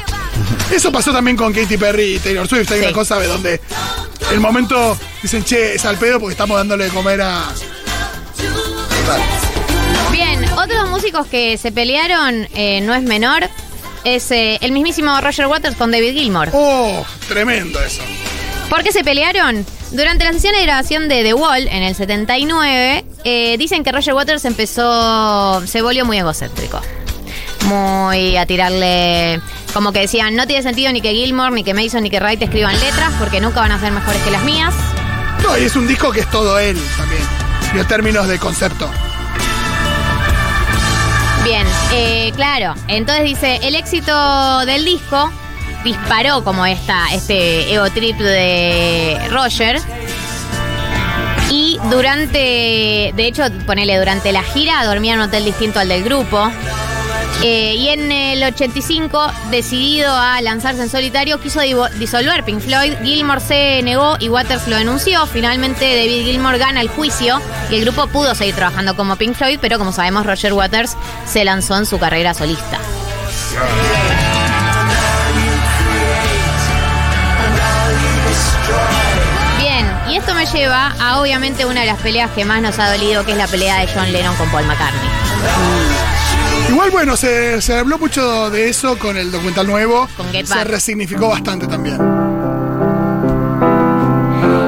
Eso 0.70 0.92
pasó 0.92 1.10
también 1.12 1.36
con 1.36 1.52
Katy 1.52 1.76
Perry 1.78 2.14
y 2.16 2.18
Taylor 2.18 2.46
Swift. 2.46 2.70
Hay 2.70 2.78
Sí. 2.80 2.84
una 2.84 2.92
cosa 2.94 3.18
de 3.18 3.26
donde 3.26 3.60
el 4.30 4.38
momento 4.40 4.96
dicen, 5.22 5.42
che, 5.44 5.74
es 5.74 5.84
al 5.86 5.96
pedo 5.98 6.20
porque 6.20 6.32
estamos 6.32 6.56
dándole 6.56 6.84
de 6.84 6.90
comer 6.90 7.22
a. 7.22 7.44
Total. 8.36 9.20
Bien, 10.10 10.44
otros 10.58 10.88
músicos 10.90 11.26
que 11.26 11.56
se 11.58 11.72
pelearon, 11.72 12.46
eh, 12.54 12.80
no 12.82 12.94
es 12.94 13.02
menor, 13.02 13.48
es 14.04 14.30
eh, 14.30 14.58
el 14.60 14.72
mismísimo 14.72 15.20
Roger 15.20 15.46
Waters 15.46 15.76
con 15.76 15.90
David 15.90 16.12
Gilmour. 16.12 16.50
Oh, 16.52 17.04
tremendo 17.28 17.82
eso. 17.82 18.02
¿Por 18.68 18.82
qué 18.82 18.92
se 18.92 19.04
pelearon? 19.04 19.66
Durante 19.90 20.24
la 20.24 20.32
sesión 20.32 20.54
de 20.54 20.62
grabación 20.62 21.08
de 21.08 21.22
The 21.22 21.34
Wall 21.34 21.68
en 21.68 21.82
el 21.82 21.94
79, 21.94 23.04
eh, 23.24 23.56
dicen 23.58 23.84
que 23.84 23.92
Roger 23.92 24.14
Waters 24.14 24.44
empezó, 24.46 25.62
se 25.66 25.82
volvió 25.82 26.06
muy 26.06 26.18
egocéntrico. 26.18 26.80
Muy 27.66 28.36
a 28.36 28.46
tirarle 28.46 29.40
como 29.72 29.92
que 29.92 30.00
decían, 30.00 30.34
no 30.34 30.46
tiene 30.46 30.62
sentido 30.62 30.92
ni 30.92 31.00
que 31.00 31.12
Gilmore, 31.12 31.54
ni 31.54 31.64
que 31.64 31.74
Mason, 31.74 32.02
ni 32.02 32.10
que 32.10 32.18
Wright 32.20 32.42
escriban 32.42 32.78
letras, 32.80 33.12
porque 33.18 33.40
nunca 33.40 33.60
van 33.60 33.72
a 33.72 33.80
ser 33.80 33.92
mejores 33.92 34.20
que 34.22 34.30
las 34.30 34.42
mías. 34.44 34.74
No, 35.42 35.58
y 35.58 35.64
es 35.64 35.76
un 35.76 35.86
disco 35.86 36.12
que 36.12 36.20
es 36.20 36.30
todo 36.30 36.58
él 36.58 36.78
también. 36.96 37.22
Y 37.74 37.78
en 37.78 37.86
términos 37.86 38.28
de 38.28 38.38
concepto. 38.38 38.90
Eh, 41.94 42.32
claro. 42.34 42.74
Entonces 42.88 43.24
dice, 43.24 43.60
el 43.62 43.74
éxito 43.74 44.60
del 44.66 44.84
disco 44.84 45.30
disparó 45.84 46.42
como 46.44 46.64
esta, 46.64 47.12
este 47.12 47.72
ego 47.72 47.90
trip 47.90 48.16
de 48.18 49.18
Roger. 49.30 49.80
Y 51.50 51.78
durante, 51.90 53.12
de 53.14 53.26
hecho, 53.26 53.44
ponele, 53.66 53.98
durante 53.98 54.32
la 54.32 54.42
gira 54.42 54.84
dormía 54.86 55.14
en 55.14 55.20
un 55.20 55.26
hotel 55.26 55.44
distinto 55.44 55.80
al 55.80 55.88
del 55.88 56.02
grupo. 56.02 56.50
Eh, 57.44 57.74
y 57.74 57.88
en 57.88 58.12
el 58.12 58.44
85, 58.44 59.32
decidido 59.50 60.14
a 60.14 60.40
lanzarse 60.42 60.82
en 60.82 60.88
solitario, 60.88 61.40
quiso 61.40 61.60
disolver 61.98 62.44
Pink 62.44 62.60
Floyd. 62.60 62.94
Gilmore 63.02 63.40
se 63.40 63.82
negó 63.82 64.16
y 64.20 64.28
Waters 64.28 64.68
lo 64.68 64.76
denunció. 64.76 65.26
Finalmente, 65.26 65.84
David 65.84 66.24
Gilmore 66.24 66.58
gana 66.58 66.80
el 66.80 66.88
juicio 66.88 67.40
y 67.70 67.76
el 67.76 67.84
grupo 67.84 68.06
pudo 68.06 68.34
seguir 68.34 68.54
trabajando 68.54 68.94
como 68.94 69.16
Pink 69.16 69.34
Floyd, 69.34 69.58
pero 69.60 69.78
como 69.78 69.92
sabemos, 69.92 70.24
Roger 70.24 70.52
Waters 70.52 70.96
se 71.26 71.44
lanzó 71.44 71.76
en 71.76 71.86
su 71.86 71.98
carrera 71.98 72.32
solista. 72.32 72.78
Bien, 79.58 79.90
y 80.08 80.16
esto 80.16 80.32
me 80.34 80.46
lleva 80.46 80.94
a 81.00 81.20
obviamente 81.20 81.64
una 81.66 81.80
de 81.80 81.86
las 81.86 81.98
peleas 81.98 82.30
que 82.30 82.44
más 82.44 82.62
nos 82.62 82.78
ha 82.78 82.92
dolido, 82.92 83.24
que 83.24 83.32
es 83.32 83.38
la 83.38 83.48
pelea 83.48 83.80
de 83.80 83.88
John 83.92 84.12
Lennon 84.12 84.36
con 84.36 84.48
Paul 84.50 84.64
McCartney. 84.64 86.11
Igual, 86.68 86.90
bueno, 86.90 87.16
se, 87.16 87.60
se 87.60 87.78
habló 87.78 87.98
mucho 87.98 88.50
de 88.50 88.68
eso 88.68 88.98
con 88.98 89.16
el 89.16 89.30
documental 89.30 89.66
nuevo. 89.66 90.08
Con 90.16 90.26
Get 90.30 90.46
se 90.46 90.64
resignificó 90.64 91.28
bastante 91.28 91.66
también. 91.66 91.98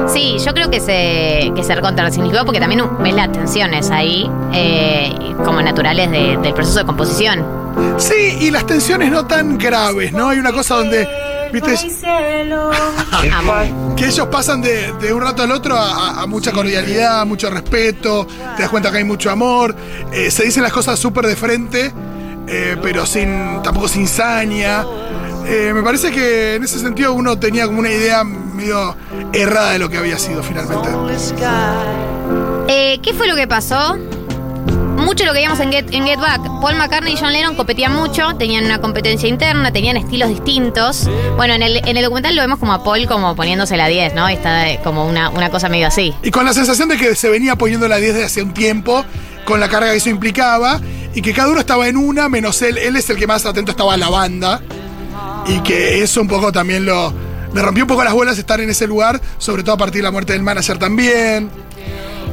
Sí, 0.07 0.37
yo 0.45 0.53
creo 0.53 0.69
que 0.69 0.79
se, 0.79 1.51
que 1.55 1.63
se 1.63 1.75
recontrasignificó 1.75 2.45
porque 2.45 2.59
también 2.59 2.81
ves 2.99 3.13
las 3.15 3.31
tensiones 3.31 3.89
ahí, 3.91 4.29
eh, 4.53 5.13
como 5.43 5.61
naturales 5.61 6.09
de- 6.11 6.37
del 6.41 6.53
proceso 6.53 6.79
de 6.79 6.85
composición. 6.85 7.43
Sí, 7.97 8.37
y 8.39 8.51
las 8.51 8.65
tensiones 8.65 9.11
no 9.11 9.25
tan 9.25 9.57
graves, 9.57 10.13
¿no? 10.13 10.29
Hay 10.29 10.39
una 10.39 10.53
cosa 10.53 10.75
donde, 10.75 11.07
viste, 11.61 11.89
que 13.95 14.05
ellos 14.05 14.27
pasan 14.27 14.61
de, 14.61 14.93
de 14.93 15.13
un 15.13 15.21
rato 15.21 15.43
al 15.43 15.51
otro 15.51 15.77
a, 15.77 16.25
mucha 16.27 16.51
cordialidad, 16.51 17.21
a 17.21 17.25
mucho 17.25 17.49
respeto, 17.49 18.27
te 18.55 18.61
das 18.63 18.69
cuenta 18.69 18.91
que 18.91 18.97
hay 18.97 19.03
mucho 19.03 19.29
amor, 19.31 19.75
eh, 20.11 20.31
se 20.31 20.43
dicen 20.43 20.63
las 20.63 20.73
cosas 20.73 20.99
súper 20.99 21.27
de 21.27 21.35
frente, 21.35 21.93
eh, 22.47 22.77
pero 22.81 23.05
sin 23.05 23.61
tampoco 23.63 23.87
sin 23.87 24.07
saña. 24.07 24.85
Eh, 25.47 25.71
me 25.73 25.83
parece 25.83 26.11
que 26.11 26.55
en 26.55 26.63
ese 26.63 26.79
sentido 26.79 27.13
uno 27.13 27.37
tenía 27.37 27.67
como 27.67 27.79
una 27.79 27.91
idea 27.91 28.23
medio 28.23 28.95
errada 29.31 29.71
de 29.71 29.79
lo 29.79 29.89
que 29.89 29.97
había 29.97 30.17
sido 30.17 30.41
finalmente. 30.41 30.89
Eh, 32.67 32.99
¿Qué 33.01 33.13
fue 33.13 33.27
lo 33.27 33.35
que 33.35 33.47
pasó? 33.47 33.97
Mucho 35.05 35.23
lo 35.23 35.33
que 35.33 35.39
vimos 35.39 35.59
en 35.59 35.71
Get, 35.71 36.19
Back. 36.19 36.41
Paul 36.59 36.77
McCartney 36.77 37.13
y 37.13 37.17
John 37.17 37.31
Lennon 37.31 37.55
competían 37.55 37.93
mucho, 37.93 38.35
tenían 38.39 38.65
una 38.65 38.81
competencia 38.81 39.29
interna, 39.29 39.71
tenían 39.71 39.97
estilos 39.97 40.29
distintos. 40.29 41.07
Bueno, 41.37 41.53
en 41.53 41.61
el, 41.61 41.77
en 41.87 41.95
el 41.95 42.03
documental 42.03 42.35
lo 42.35 42.41
vemos 42.41 42.57
como 42.57 42.73
a 42.73 42.83
Paul 42.83 43.05
como 43.05 43.35
poniéndose 43.35 43.77
la 43.77 43.87
10, 43.87 44.15
¿no? 44.15 44.27
Está 44.27 44.67
eh, 44.67 44.79
como 44.83 45.05
una, 45.05 45.29
una 45.29 45.51
cosa 45.51 45.69
medio 45.69 45.85
así. 45.85 46.11
Y 46.23 46.31
con 46.31 46.43
la 46.43 46.55
sensación 46.55 46.89
de 46.89 46.97
que 46.97 47.15
se 47.15 47.29
venía 47.29 47.55
poniendo 47.55 47.87
la 47.87 47.97
10 47.97 48.15
desde 48.15 48.25
hace 48.25 48.41
un 48.41 48.55
tiempo, 48.55 49.05
con 49.45 49.59
la 49.59 49.69
carga 49.69 49.91
que 49.91 49.97
eso 49.97 50.09
implicaba, 50.09 50.81
y 51.13 51.21
que 51.21 51.33
cada 51.33 51.49
uno 51.49 51.59
estaba 51.59 51.87
en 51.87 51.97
una, 51.97 52.27
menos 52.27 52.59
él. 52.63 52.79
Él 52.79 52.95
es 52.95 53.07
el 53.11 53.17
que 53.17 53.27
más 53.27 53.45
atento 53.45 53.69
estaba 53.69 53.93
a 53.93 53.97
la 53.97 54.09
banda. 54.09 54.59
Y 55.45 55.59
que 55.59 56.01
eso 56.01 56.19
un 56.19 56.27
poco 56.27 56.51
también 56.51 56.83
lo. 56.83 57.13
Me 57.53 57.61
rompió 57.61 57.83
un 57.83 57.87
poco 57.87 58.03
las 58.03 58.13
bolas 58.13 58.39
estar 58.39 58.59
en 58.59 58.71
ese 58.71 58.87
lugar, 58.87 59.21
sobre 59.37 59.61
todo 59.61 59.75
a 59.75 59.77
partir 59.77 59.99
de 59.99 60.03
la 60.03 60.11
muerte 60.11 60.33
del 60.33 60.41
manager 60.41 60.79
también. 60.79 61.64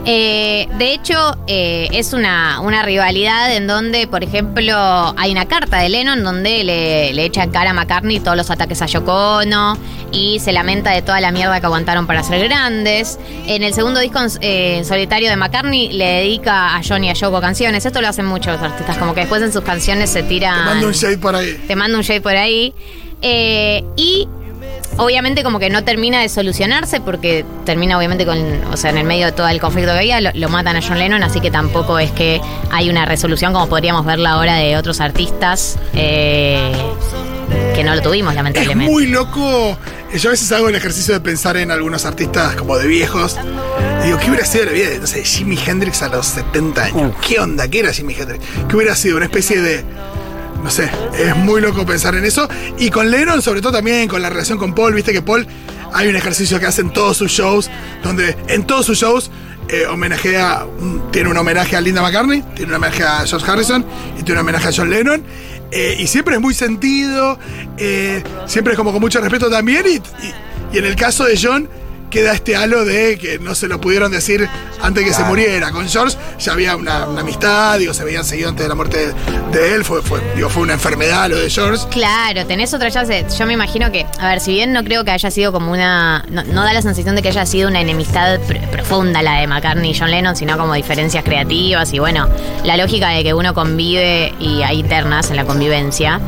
Eh, 0.04 0.68
de 0.78 0.94
hecho, 0.94 1.36
eh, 1.46 1.88
es 1.92 2.12
una, 2.12 2.60
una 2.60 2.82
rivalidad 2.82 3.54
en 3.54 3.68
donde, 3.68 4.08
por 4.08 4.24
ejemplo, 4.24 4.74
hay 5.16 5.30
una 5.30 5.46
carta 5.46 5.78
de 5.78 5.88
Lennon 5.88 6.24
donde 6.24 6.64
le, 6.64 7.12
le 7.12 7.24
echa 7.24 7.44
en 7.44 7.50
cara 7.50 7.70
a 7.70 7.72
McCartney 7.72 8.18
todos 8.18 8.36
los 8.36 8.50
ataques 8.50 8.82
a 8.82 8.86
Yoko 8.86 9.38
Ono 9.38 9.78
y 10.10 10.40
se 10.40 10.52
lamenta 10.52 10.90
de 10.90 11.02
toda 11.02 11.20
la 11.20 11.30
mierda 11.30 11.60
que 11.60 11.66
aguantaron 11.66 12.06
para 12.06 12.22
ser 12.24 12.48
grandes. 12.48 13.18
En 13.46 13.62
el 13.62 13.74
segundo 13.74 14.00
disco 14.00 14.18
en, 14.18 14.28
eh, 14.40 14.82
solitario 14.84 15.30
de 15.30 15.36
McCartney 15.36 15.92
le 15.92 16.04
dedica 16.04 16.74
a 16.76 16.82
John 16.86 17.04
y 17.04 17.10
a 17.10 17.14
Yoko 17.14 17.40
canciones. 17.40 17.86
Esto 17.86 18.00
lo 18.00 18.08
hacen 18.08 18.26
muchos 18.26 18.60
artistas, 18.60 18.98
como 18.98 19.14
que 19.14 19.20
después 19.20 19.40
en 19.42 19.52
sus 19.52 19.62
canciones 19.62 20.10
se 20.10 20.24
tiran... 20.24 20.58
Te 20.58 20.64
mando 20.64 20.86
un 20.88 20.92
shade 20.92 21.18
por 21.18 21.36
ahí. 21.36 21.64
te 21.66 21.76
mando 21.76 21.98
un 21.98 22.04
shade 22.04 22.20
por 22.20 22.36
ahí. 22.36 22.74
Eh, 23.22 23.84
y 23.96 24.26
obviamente 24.98 25.42
como 25.42 25.58
que 25.58 25.70
no 25.70 25.84
termina 25.84 26.20
de 26.20 26.28
solucionarse 26.28 27.00
porque 27.00 27.44
termina 27.64 27.96
obviamente 27.98 28.24
con, 28.26 28.38
o 28.72 28.76
sea, 28.76 28.90
en 28.90 28.98
el 28.98 29.04
medio 29.04 29.26
de 29.26 29.32
todo 29.32 29.48
el 29.48 29.60
conflicto 29.60 29.92
que 29.92 29.98
había, 29.98 30.20
lo, 30.20 30.30
lo 30.34 30.48
matan 30.48 30.76
a 30.76 30.82
John 30.82 30.98
Lennon, 30.98 31.22
así 31.22 31.40
que 31.40 31.50
tampoco 31.50 31.98
es 31.98 32.10
que 32.12 32.40
hay 32.70 32.90
una 32.90 33.04
resolución 33.04 33.52
como 33.52 33.68
podríamos 33.68 34.04
verla 34.04 34.32
ahora 34.32 34.56
de 34.56 34.76
otros 34.76 35.00
artistas 35.00 35.78
eh, 35.94 36.72
que 37.74 37.84
no 37.84 37.94
lo 37.94 38.02
tuvimos 38.02 38.32
Es 38.32 38.36
lamentablemente. 38.36 38.92
muy 38.92 39.06
loco. 39.06 39.76
Yo 40.14 40.28
a 40.28 40.32
veces 40.32 40.52
hago 40.52 40.68
el 40.68 40.74
ejercicio 40.74 41.14
de 41.14 41.20
pensar 41.20 41.56
en 41.56 41.70
algunos 41.70 42.04
artistas 42.04 42.54
como 42.56 42.76
de 42.76 42.86
viejos. 42.86 43.38
Y 44.02 44.06
digo, 44.06 44.18
¿qué 44.18 44.28
hubiera 44.28 44.44
sido 44.44 44.66
la 44.66 44.72
vida 44.72 44.90
de, 44.90 44.98
no 44.98 45.06
sé, 45.06 45.24
Jimi 45.24 45.58
Hendrix 45.66 46.02
a 46.02 46.08
los 46.08 46.26
70 46.26 46.84
años? 46.84 47.12
¿Qué 47.26 47.40
onda? 47.40 47.66
¿Qué 47.68 47.78
era 47.80 47.92
Jimi 47.92 48.14
Hendrix? 48.14 48.44
¿Qué 48.68 48.76
hubiera 48.76 48.94
sido? 48.94 49.16
Una 49.16 49.24
especie 49.24 49.62
de. 49.62 49.82
No 50.62 50.70
sé, 50.70 50.88
es 51.18 51.34
muy 51.36 51.60
loco 51.60 51.84
pensar 51.84 52.14
en 52.14 52.24
eso. 52.24 52.48
Y 52.78 52.90
con 52.90 53.10
Lennon, 53.10 53.42
sobre 53.42 53.60
todo 53.60 53.72
también 53.72 54.08
con 54.08 54.22
la 54.22 54.30
relación 54.30 54.58
con 54.58 54.74
Paul, 54.74 54.94
viste 54.94 55.12
que 55.12 55.20
Paul 55.22 55.46
hay 55.92 56.08
un 56.08 56.16
ejercicio 56.16 56.58
que 56.60 56.66
hace 56.66 56.82
en 56.82 56.90
todos 56.92 57.16
sus 57.16 57.30
shows, 57.32 57.68
donde 58.04 58.36
en 58.48 58.64
todos 58.64 58.86
sus 58.86 58.98
shows 58.98 59.30
eh, 59.68 59.86
homenajea, 59.86 60.64
tiene 61.10 61.28
un 61.30 61.36
homenaje 61.36 61.76
a 61.76 61.80
Linda 61.80 62.00
McCartney, 62.02 62.42
tiene 62.54 62.70
un 62.72 62.76
homenaje 62.76 63.02
a 63.02 63.26
George 63.26 63.50
Harrison 63.50 63.84
y 64.18 64.22
tiene 64.22 64.40
un 64.40 64.46
homenaje 64.46 64.68
a 64.68 64.72
John 64.74 64.88
Lennon. 64.90 65.22
Eh, 65.72 65.96
y 65.98 66.06
siempre 66.06 66.34
es 66.34 66.40
muy 66.40 66.52
sentido, 66.54 67.38
eh, 67.78 68.22
siempre 68.46 68.74
es 68.74 68.76
como 68.78 68.92
con 68.92 69.00
mucho 69.00 69.20
respeto 69.20 69.50
también. 69.50 69.84
Y- 69.86 70.00
y 70.74 70.78
en 70.78 70.84
el 70.84 70.94
caso 70.96 71.24
de 71.24 71.38
John, 71.40 71.68
queda 72.12 72.32
este 72.34 72.54
halo 72.54 72.84
de 72.84 73.16
que 73.18 73.38
no 73.38 73.54
se 73.54 73.66
lo 73.68 73.80
pudieron 73.80 74.12
decir 74.12 74.46
antes 74.82 75.02
que 75.04 75.14
se 75.14 75.24
muriera. 75.24 75.70
Con 75.72 75.88
George 75.88 76.16
ya 76.38 76.52
había 76.52 76.76
una, 76.76 77.08
una 77.08 77.22
amistad, 77.22 77.78
digo, 77.78 77.94
se 77.94 78.02
habían 78.02 78.24
seguido 78.24 78.50
antes 78.50 78.64
de 78.64 78.68
la 78.68 78.74
muerte 78.74 79.08
de, 79.08 79.58
de 79.58 79.74
él, 79.74 79.84
fue, 79.84 80.02
fue, 80.02 80.20
digo, 80.36 80.48
fue 80.50 80.62
una 80.62 80.74
enfermedad 80.74 81.30
lo 81.30 81.38
de 81.38 81.48
George. 81.48 81.86
Claro, 81.90 82.44
tenés 82.46 82.74
otra 82.74 82.90
ya 82.90 83.04
se- 83.06 83.24
Yo 83.38 83.46
me 83.46 83.54
imagino 83.54 83.90
que, 83.90 84.06
a 84.20 84.28
ver, 84.28 84.40
si 84.40 84.52
bien 84.52 84.72
no 84.74 84.84
creo 84.84 85.04
que 85.04 85.10
haya 85.10 85.30
sido 85.30 85.52
como 85.52 85.72
una. 85.72 86.22
No, 86.28 86.44
no 86.44 86.64
da 86.64 86.72
la 86.74 86.82
sensación 86.82 87.16
de 87.16 87.22
que 87.22 87.28
haya 87.30 87.46
sido 87.46 87.68
una 87.68 87.80
enemistad 87.80 88.38
pr- 88.40 88.68
profunda 88.70 89.22
la 89.22 89.40
de 89.40 89.46
McCartney 89.46 89.92
y 89.92 89.98
John 89.98 90.10
Lennon, 90.10 90.36
sino 90.36 90.58
como 90.58 90.74
diferencias 90.74 91.24
creativas 91.24 91.92
y 91.94 91.98
bueno, 91.98 92.28
la 92.64 92.76
lógica 92.76 93.08
de 93.08 93.22
que 93.24 93.32
uno 93.32 93.54
convive 93.54 94.34
y 94.38 94.62
hay 94.62 94.82
ternas 94.82 95.30
en 95.30 95.36
la 95.36 95.44
convivencia. 95.44 96.20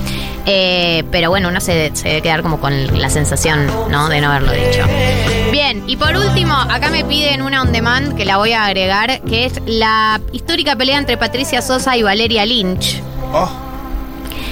Eh, 0.47 1.05
pero 1.11 1.29
bueno, 1.31 1.49
uno 1.49 1.61
se, 1.61 1.91
se 1.95 2.09
debe 2.09 2.23
quedar 2.23 2.43
como 2.43 2.59
con 2.61 2.99
la 3.01 3.11
sensación, 3.11 3.67
¿no? 3.91 4.09
De 4.09 4.21
no 4.21 4.31
haberlo 4.31 4.53
dicho. 4.53 5.44
Bien, 5.55 5.85
y 5.87 5.97
por 5.97 6.17
último, 6.17 6.53
acá 6.53 6.91
me 6.91 7.05
piden 7.05 7.41
una 7.41 7.63
on 7.63 7.71
demand 7.71 8.17
que 8.17 8.25
la 8.25 8.39
voy 8.39 8.51
a 8.51 8.65
agregar, 8.65 9.21
que 9.23 9.45
es 9.45 9.53
la 9.67 10.21
histórica 10.33 10.75
pelea 10.75 10.99
entre 10.99 11.17
Patricia 11.17 11.63
Sosa 11.63 11.97
y 11.97 12.03
Valeria 12.03 12.45
Lynch. 12.45 13.01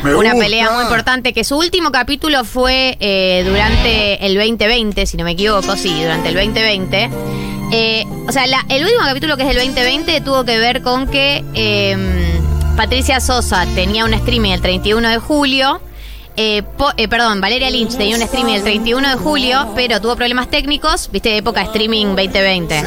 Me 0.05 0.15
Una 0.15 0.31
gusta. 0.31 0.45
pelea 0.45 0.71
muy 0.71 0.85
importante, 0.85 1.33
que 1.33 1.43
su 1.43 1.59
último 1.59 1.91
capítulo 1.91 2.45
fue 2.45 2.97
eh, 3.01 3.43
durante 3.45 4.25
el 4.25 4.37
2020, 4.37 5.05
si 5.07 5.17
no 5.17 5.25
me 5.25 5.33
equivoco, 5.33 5.75
sí, 5.75 5.93
durante 6.01 6.29
el 6.29 6.35
2020. 6.37 7.11
Eh, 7.73 8.05
o 8.29 8.31
sea, 8.31 8.47
la- 8.47 8.65
el 8.69 8.85
último 8.85 9.01
capítulo 9.05 9.37
que 9.37 9.43
es 9.43 9.49
del 9.49 9.57
2020 9.59 10.21
tuvo 10.21 10.45
que 10.45 10.57
ver 10.59 10.83
con 10.83 11.09
que 11.09 11.43
eh, 11.55 11.97
Patricia 12.77 13.19
Sosa 13.19 13.67
tenía 13.75 14.05
un 14.05 14.15
streaming 14.15 14.53
el 14.53 14.61
31 14.61 15.09
de 15.09 15.19
julio. 15.19 15.81
Eh, 16.37 16.63
po- 16.79 16.93
eh, 16.97 17.09
perdón, 17.09 17.41
Valeria 17.41 17.71
Lynch 17.71 17.97
tenía 17.97 18.17
un 18.17 18.23
streaming 18.23 18.55
el 18.55 18.63
31 18.63 19.09
de 19.11 19.15
julio, 19.17 19.69
pero 19.75 20.01
tuvo 20.01 20.17
problemas 20.17 20.49
técnicos, 20.49 21.09
viste, 21.13 21.37
época 21.37 21.63
streaming 21.63 22.07
2020. 22.17 22.83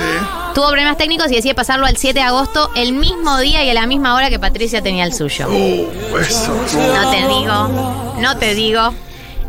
Tuvo 0.54 0.68
problemas 0.68 0.98
técnicos 0.98 1.32
y 1.32 1.36
decide 1.36 1.54
pasarlo 1.54 1.86
al 1.86 1.98
7 1.98 2.20
de 2.20 2.26
agosto, 2.26 2.72
el 2.76 2.94
mismo 2.94 3.38
día 3.40 3.64
y 3.64 3.70
a 3.70 3.74
la 3.74 3.86
misma 3.88 4.16
hora 4.16 4.30
que 4.30 4.40
Patricia 4.40 4.82
tenía 4.82 5.04
el 5.04 5.14
suyo. 5.14 5.48
Uh, 5.50 6.18
eso. 6.18 6.54
No 6.78 7.12
te 7.12 7.18
digo, 7.28 8.14
no 8.20 8.38
te 8.38 8.54
digo. 8.56 8.94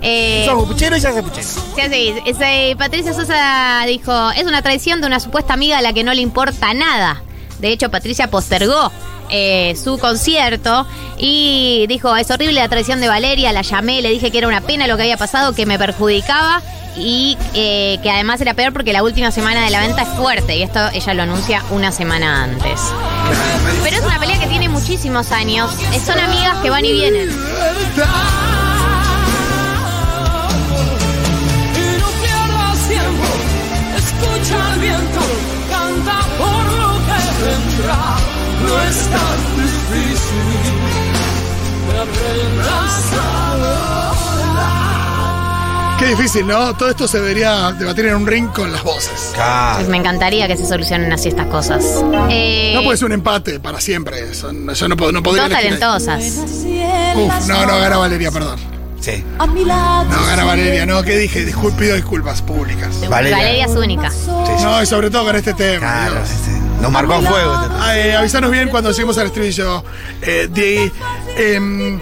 Eh, 0.03 0.45
Sos 0.47 0.65
puchero 0.67 0.95
y 0.97 1.01
se 1.01 1.11
puchero. 1.23 1.43
sí, 1.91 2.15
ese- 2.27 2.75
Patricia 2.77 3.15
Sosa 3.15 3.85
dijo, 3.87 4.31
es 4.33 4.45
una 4.45 4.61
traición 4.63 5.01
de 5.01 5.07
una 5.07 5.21
supuesta 5.21 5.55
amiga 5.55 5.79
a 5.79 5.83
la 5.83 5.93
que 5.93 6.05
no 6.05 6.13
le 6.13 6.21
importa 6.21 6.75
nada. 6.75 7.23
De 7.61 7.69
hecho, 7.73 7.91
Patricia 7.91 8.29
postergó 8.31 8.93
eh, 9.31 9.75
su 9.83 9.99
concierto 9.99 10.87
y 11.19 11.87
dijo, 11.89 12.15
es 12.17 12.31
horrible 12.31 12.61
la 12.61 12.69
traición 12.69 13.01
de 13.01 13.09
Valeria, 13.09 13.53
la 13.53 13.63
llamé, 13.63 14.03
le 14.03 14.11
dije 14.11 14.31
que 14.31 14.39
era 14.39 14.49
una 14.49 14.61
pena 14.61 14.87
lo 14.87 14.97
que 14.97 15.03
había 15.03 15.17
pasado, 15.17 15.53
que 15.53 15.67
me 15.67 15.79
perjudicaba 15.79 16.63
y 16.97 17.37
eh, 17.55 17.99
que 18.03 18.11
además 18.11 18.41
era 18.41 18.55
peor 18.55 18.73
porque 18.73 18.93
la 18.93 19.03
última 19.03 19.31
semana 19.31 19.65
de 19.65 19.71
la 19.71 19.81
venta 19.81 20.03
es 20.03 20.09
fuerte 20.11 20.57
y 20.57 20.63
esto 20.63 20.81
ella 20.93 21.15
lo 21.15 21.23
anuncia 21.23 21.63
una 21.71 21.93
semana 21.93 22.45
antes. 22.45 22.81
Pero 23.83 23.97
es 23.97 24.03
una 24.03 24.19
pelea 24.19 24.39
que 24.39 24.47
tiene 24.47 24.69
muchísimos 24.69 25.33
años, 25.33 25.71
eh, 25.93 26.01
son 26.01 26.19
amigas 26.19 26.59
que 26.59 26.71
van 26.71 26.85
y 26.85 26.93
vienen. 26.93 27.29
Escucha 33.97 34.75
el 34.75 34.81
viento, 34.81 35.21
canta 35.71 36.21
por 36.39 36.73
lo 36.73 36.93
que 37.07 37.45
vendrá. 37.45 38.26
Qué 45.99 46.07
difícil, 46.09 46.47
¿no? 46.47 46.75
Todo 46.77 46.91
esto 46.91 47.09
se 47.09 47.19
debería 47.19 47.73
debatir 47.73 48.05
en 48.07 48.17
un 48.17 48.27
ring 48.27 48.49
con 48.49 48.71
las 48.71 48.83
voces. 48.85 49.31
Claro. 49.35 49.77
Pues 49.77 49.89
me 49.89 49.97
encantaría 49.97 50.47
que 50.47 50.55
se 50.57 50.67
solucionen 50.67 51.11
así 51.11 51.29
estas 51.29 51.47
cosas. 51.47 51.83
Eh, 52.29 52.73
No 52.75 52.83
puede 52.83 52.99
ser 52.99 53.07
un 53.07 53.13
empate 53.13 53.59
para 53.61 53.81
siempre. 53.81 54.21
Eso, 54.31 54.53
yo 54.53 54.89
no, 54.89 54.97
puedo- 54.97 55.11
no 55.13 55.23
podría 55.23 55.47
elegir. 55.47 55.79
talentosas. 55.79 56.23
Uf, 57.17 57.49
no, 57.49 57.65
no, 57.67 57.79
gana 57.79 57.97
Valeria, 57.97 58.31
perdón. 58.31 58.59
Sí. 59.01 59.25
a 59.39 59.47
mi 59.47 59.65
lado. 59.65 60.05
No, 60.05 60.27
gana 60.27 60.45
Valeria, 60.45 60.85
no, 60.85 61.03
¿qué 61.03 61.17
dije? 61.17 61.47
Discul- 61.47 61.73
pido 61.77 61.95
disculpas 61.95 62.43
públicas. 62.43 62.91
Valeria. 63.09 63.39
Valeria 63.39 63.65
es 63.65 63.71
única. 63.73 64.11
Sí, 64.11 64.17
sí. 64.59 64.65
No, 64.65 64.83
y 64.83 64.87
sobre 64.87 65.11
todo 65.11 65.25
con 65.25 65.37
este 65.37 65.55
tema. 65.55 65.79
Claro, 65.79 66.15
Dios. 66.17 66.29
sí, 66.29 66.35
sí. 66.45 66.51
Nos 66.81 66.91
marcó 66.93 67.15
a 67.15 67.23
fuego 67.23 67.55
este 67.63 68.09
eh, 68.11 68.17
avisanos 68.17 68.51
bien 68.51 68.69
cuando 68.69 68.91
lleguemos 68.91 69.17
al 69.19 69.27
estribillo, 69.27 69.83
eh, 70.23 70.49
Diego. 70.51 70.93
Em, 71.37 72.01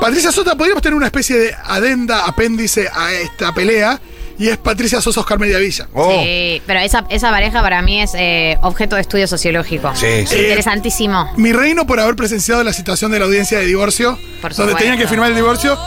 Patricia 0.00 0.32
Sosa, 0.32 0.56
podríamos 0.56 0.82
tener 0.82 0.96
una 0.96 1.06
especie 1.06 1.36
de 1.38 1.54
adenda, 1.64 2.24
apéndice 2.26 2.88
a 2.92 3.12
esta 3.12 3.52
pelea, 3.54 4.00
y 4.38 4.48
es 4.48 4.56
Patricia 4.56 5.00
Sosa 5.00 5.20
Oscar 5.20 5.38
Mediavilla. 5.38 5.86
Oh. 5.92 6.20
Sí, 6.22 6.60
pero 6.66 6.80
esa, 6.80 7.04
esa 7.08 7.30
pareja 7.30 7.62
para 7.62 7.82
mí 7.82 8.00
es 8.02 8.12
eh, 8.14 8.58
objeto 8.62 8.96
de 8.96 9.02
estudio 9.02 9.28
sociológico. 9.28 9.92
Sí, 9.94 10.26
sí. 10.26 10.36
Interesantísimo. 10.36 11.30
Mi 11.36 11.52
reino 11.52 11.86
por 11.86 12.00
haber 12.00 12.16
presenciado 12.16 12.64
la 12.64 12.72
situación 12.72 13.12
de 13.12 13.18
la 13.20 13.26
audiencia 13.26 13.58
de 13.58 13.66
divorcio, 13.66 14.18
Por 14.40 14.54
donde 14.54 14.74
tenían 14.74 14.98
que 14.98 15.06
firmar 15.06 15.28
el 15.30 15.36
divorcio. 15.36 15.78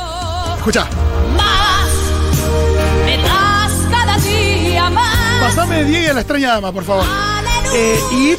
Escucha, 0.58 0.88
Más 1.36 1.90
me 3.06 3.18
das 3.18 3.72
cada 3.92 4.18
día 4.18 4.90
más. 4.90 5.42
pasame 5.42 5.84
de 5.84 5.86
Diego 5.86 6.06
y 6.06 6.10
a 6.10 6.14
la 6.14 6.22
extraña 6.22 6.50
dama, 6.54 6.72
por 6.72 6.84
favor. 6.86 7.06
Eh, 7.78 8.00
y 8.12 8.38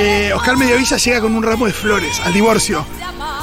eh, 0.00 0.32
Oscar 0.34 0.56
Mediavilla 0.56 0.96
llega 0.96 1.20
con 1.20 1.34
un 1.36 1.42
ramo 1.42 1.66
de 1.66 1.72
flores 1.72 2.18
al 2.24 2.32
divorcio. 2.32 2.86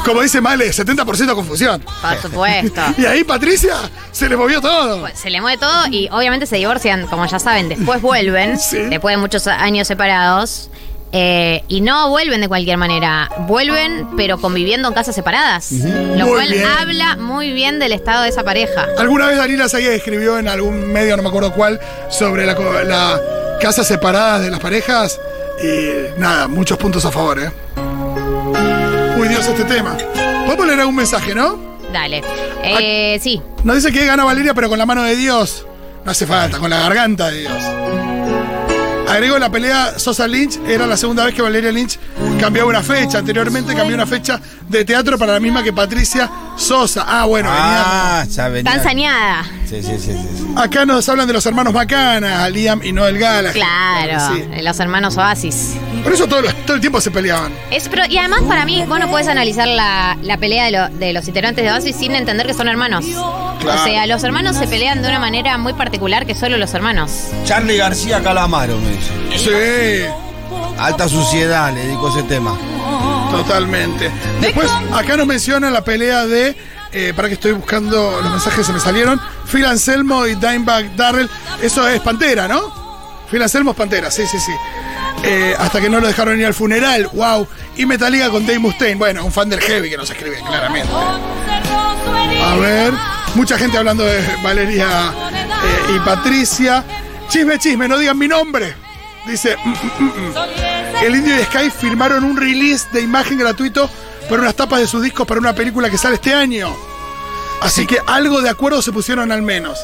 Como 0.03 0.21
dice 0.21 0.41
Male, 0.41 0.69
70% 0.69 1.35
confusión. 1.35 1.83
Por 2.01 2.17
supuesto. 2.21 2.81
Y 2.97 3.05
ahí 3.05 3.23
Patricia 3.23 3.75
se 4.11 4.27
le 4.29 4.35
movió 4.37 4.61
todo. 4.61 5.01
Pues 5.01 5.19
se 5.19 5.29
le 5.29 5.41
mueve 5.41 5.57
todo 5.59 5.87
y 5.91 6.07
obviamente 6.11 6.45
se 6.45 6.55
divorcian, 6.57 7.07
como 7.07 7.25
ya 7.27 7.39
saben, 7.39 7.69
después 7.69 8.01
vuelven, 8.01 8.57
Sí. 8.59 8.77
después 8.77 9.13
de 9.15 9.21
muchos 9.21 9.45
años 9.47 9.87
separados. 9.87 10.69
eh, 11.11 11.63
y 11.67 11.81
no 11.81 12.09
vuelven 12.09 12.41
de 12.41 12.47
cualquier 12.47 12.77
manera, 12.77 13.29
vuelven 13.47 14.07
pero 14.17 14.37
conviviendo 14.39 14.87
en 14.87 14.93
casas 14.95 15.13
separadas. 15.15 15.71
Lo 15.71 16.25
Muy 16.25 16.29
cual 16.35 16.49
bien. 16.51 16.65
habla 16.79 17.15
muy 17.17 17.51
bien 17.53 17.77
del 17.79 17.91
estado 17.93 18.23
de 18.23 18.29
esa 18.29 18.43
pareja. 18.43 18.87
Alguna 18.97 19.27
vez 19.27 19.37
Dalila 19.37 19.69
Zayed 19.69 19.91
escribió 19.91 20.37
en 20.39 20.47
algún 20.47 20.91
medio, 20.91 21.15
no 21.15 21.23
me 21.23 21.29
acuerdo 21.29 21.51
cuál, 21.53 21.79
sobre 22.09 22.45
la 22.45 22.55
casas 23.61 23.87
separadas 23.87 24.41
de 24.41 24.51
las 24.51 24.59
parejas. 24.59 25.19
Y 25.61 26.19
nada, 26.19 26.47
muchos 26.47 26.77
puntos 26.77 27.05
a 27.05 27.11
favor, 27.11 27.39
¿eh? 27.39 27.51
Uy, 29.17 29.27
Dios, 29.27 29.47
este 29.47 29.63
tema. 29.63 29.97
Podemos 30.45 30.67
leer 30.67 30.79
algún 30.81 30.95
mensaje, 30.95 31.33
¿no? 31.33 31.57
Dale. 31.91 32.21
Eh, 32.63 33.17
sí, 33.21 33.41
Nos 33.63 33.75
dice 33.77 33.91
que 33.91 34.05
gana 34.05 34.23
Valeria, 34.25 34.53
pero 34.53 34.67
con 34.69 34.77
la 34.77 34.85
mano 34.85 35.03
de 35.03 35.15
Dios. 35.15 35.65
No 36.03 36.11
hace 36.11 36.27
falta, 36.27 36.59
con 36.59 36.69
la 36.69 36.79
garganta 36.79 37.29
de 37.29 37.39
Dios. 37.41 37.63
Agregó 39.07 39.37
la 39.37 39.49
pelea 39.51 39.97
Sosa 39.99 40.27
Lynch, 40.27 40.59
era 40.67 40.87
la 40.87 40.97
segunda 40.97 41.25
vez 41.25 41.33
que 41.35 41.41
Valeria 41.41 41.71
Lynch 41.71 41.99
cambiaba 42.39 42.67
una 42.69 42.81
fecha. 42.81 43.19
Anteriormente 43.19 43.73
cambió 43.75 43.95
una 43.95 44.05
fecha 44.05 44.41
de 44.67 44.83
teatro 44.83 45.17
para 45.17 45.33
la 45.33 45.39
misma 45.39 45.61
que 45.63 45.71
Patricia 45.71 46.29
Sosa. 46.57 47.05
Ah, 47.07 47.25
bueno, 47.25 47.49
Ah, 47.51 48.25
ya 48.29 48.47
venía. 48.49 48.71
tan 48.71 48.83
sañada. 48.83 49.43
Sí, 49.69 49.81
sí, 49.83 49.97
sí, 49.99 50.11
sí. 50.13 50.45
Acá 50.55 50.85
nos 50.85 51.07
hablan 51.07 51.27
de 51.27 51.33
los 51.33 51.45
hermanos 51.45 51.73
Macana, 51.73 52.49
Liam 52.49 52.81
y 52.83 52.91
Noel 52.91 53.17
Gallagher. 53.19 53.53
Claro, 53.53 54.35
Sí. 54.35 54.61
los 54.63 54.79
hermanos 54.79 55.17
Oasis. 55.17 55.75
Por 56.03 56.11
eso 56.13 56.27
todo, 56.27 56.41
todo 56.65 56.75
el 56.75 56.81
tiempo 56.81 56.99
se 56.99 57.11
peleaban. 57.11 57.53
Es, 57.71 57.87
pero, 57.89 58.03
y 58.09 58.17
además 58.17 58.41
para 58.47 58.65
mí, 58.65 58.83
vos 58.87 58.99
no 58.99 59.09
puedes 59.09 59.27
analizar 59.27 59.67
la, 59.67 60.17
la 60.23 60.37
pelea 60.37 60.65
de, 60.65 60.71
lo- 60.71 60.89
de 60.89 61.13
los 61.13 61.27
integrantes 61.27 61.63
de 61.63 61.71
Oasis 61.71 61.95
sin 61.95 62.15
entender 62.15 62.47
que 62.47 62.53
son 62.53 62.67
hermanos. 62.67 63.05
Claro. 63.59 63.81
O 63.81 63.85
sea, 63.85 64.05
los 64.05 64.23
hermanos 64.23 64.55
se 64.57 64.67
pelean 64.67 65.01
de 65.01 65.07
una 65.09 65.19
manera 65.19 65.57
muy 65.57 65.73
particular 65.73 66.25
que 66.25 66.35
solo 66.35 66.57
los 66.57 66.73
hermanos. 66.73 67.11
Charlie 67.45 67.77
García 67.77 68.21
Calamaro 68.21 68.77
me 68.79 68.91
dice. 68.91 70.05
Sí, 70.07 70.13
Alta 70.77 71.07
suciedad, 71.09 71.73
le 71.73 71.81
dedico 71.85 72.09
ese 72.09 72.23
tema. 72.23 72.57
totalmente. 73.31 74.11
Después, 74.41 74.69
acá 74.93 75.17
nos 75.17 75.25
mencionan 75.27 75.73
la 75.73 75.83
pelea 75.83 76.25
de. 76.25 76.55
eh, 76.91 77.13
para 77.15 77.27
que 77.27 77.33
estoy 77.35 77.53
buscando 77.53 78.19
los 78.21 78.31
mensajes 78.31 78.59
que 78.59 78.63
se 78.65 78.73
me 78.73 78.79
salieron. 78.79 79.19
Phil 79.51 79.65
Anselmo 79.65 80.25
y 80.27 80.35
Dimebag 80.35 80.95
Darrell. 80.95 81.29
Eso 81.61 81.87
es 81.87 81.99
Pantera, 82.01 82.47
¿no? 82.47 82.61
Phil 83.31 83.41
Anselmo 83.41 83.71
es 83.71 83.77
Pantera, 83.77 84.11
sí, 84.11 84.23
sí, 84.27 84.37
sí. 84.39 84.51
Eh, 85.23 85.55
hasta 85.57 85.81
que 85.81 85.89
no 85.89 85.99
lo 85.99 86.07
dejaron 86.07 86.39
ir 86.39 86.45
al 86.45 86.53
funeral, 86.53 87.09
wow. 87.13 87.47
Y 87.77 87.85
Metallica 87.85 88.29
con 88.29 88.45
Dave 88.45 88.59
Mustaine. 88.59 88.95
Bueno, 88.95 89.25
un 89.25 89.31
fan 89.31 89.49
del 89.49 89.59
heavy 89.61 89.89
que 89.89 89.97
nos 89.97 90.09
escribe 90.09 90.37
claramente. 90.45 90.89
A 92.43 92.55
ver, 92.55 92.93
mucha 93.35 93.57
gente 93.57 93.77
hablando 93.77 94.03
de 94.03 94.21
Valeria 94.43 94.87
eh, 95.13 95.95
y 95.95 95.99
Patricia. 95.99 96.83
Chisme, 97.29 97.57
chisme, 97.59 97.87
no 97.87 97.97
digan 97.97 98.17
mi 98.17 98.27
nombre. 98.27 98.73
Dice, 99.27 99.55
"Mm, 99.63 99.69
mm, 99.69 100.03
mm, 100.03 100.29
mm". 100.29 101.03
el 101.03 101.15
Indio 101.15 101.39
y 101.39 101.43
Sky 101.45 101.69
firmaron 101.71 102.23
un 102.23 102.37
release 102.37 102.85
de 102.93 103.01
imagen 103.01 103.37
gratuito 103.39 103.89
por 104.29 104.39
unas 104.39 104.55
tapas 104.55 104.79
de 104.79 104.87
sus 104.87 105.01
discos 105.03 105.25
para 105.27 105.39
una 105.39 105.53
película 105.53 105.89
que 105.89 105.97
sale 105.97 106.15
este 106.15 106.33
año. 106.33 106.75
Así 107.61 107.87
que 107.87 107.97
algo 108.05 108.41
de 108.41 108.49
acuerdo 108.49 108.81
se 108.81 108.91
pusieron 108.91 109.31
al 109.31 109.41
menos. 109.41 109.79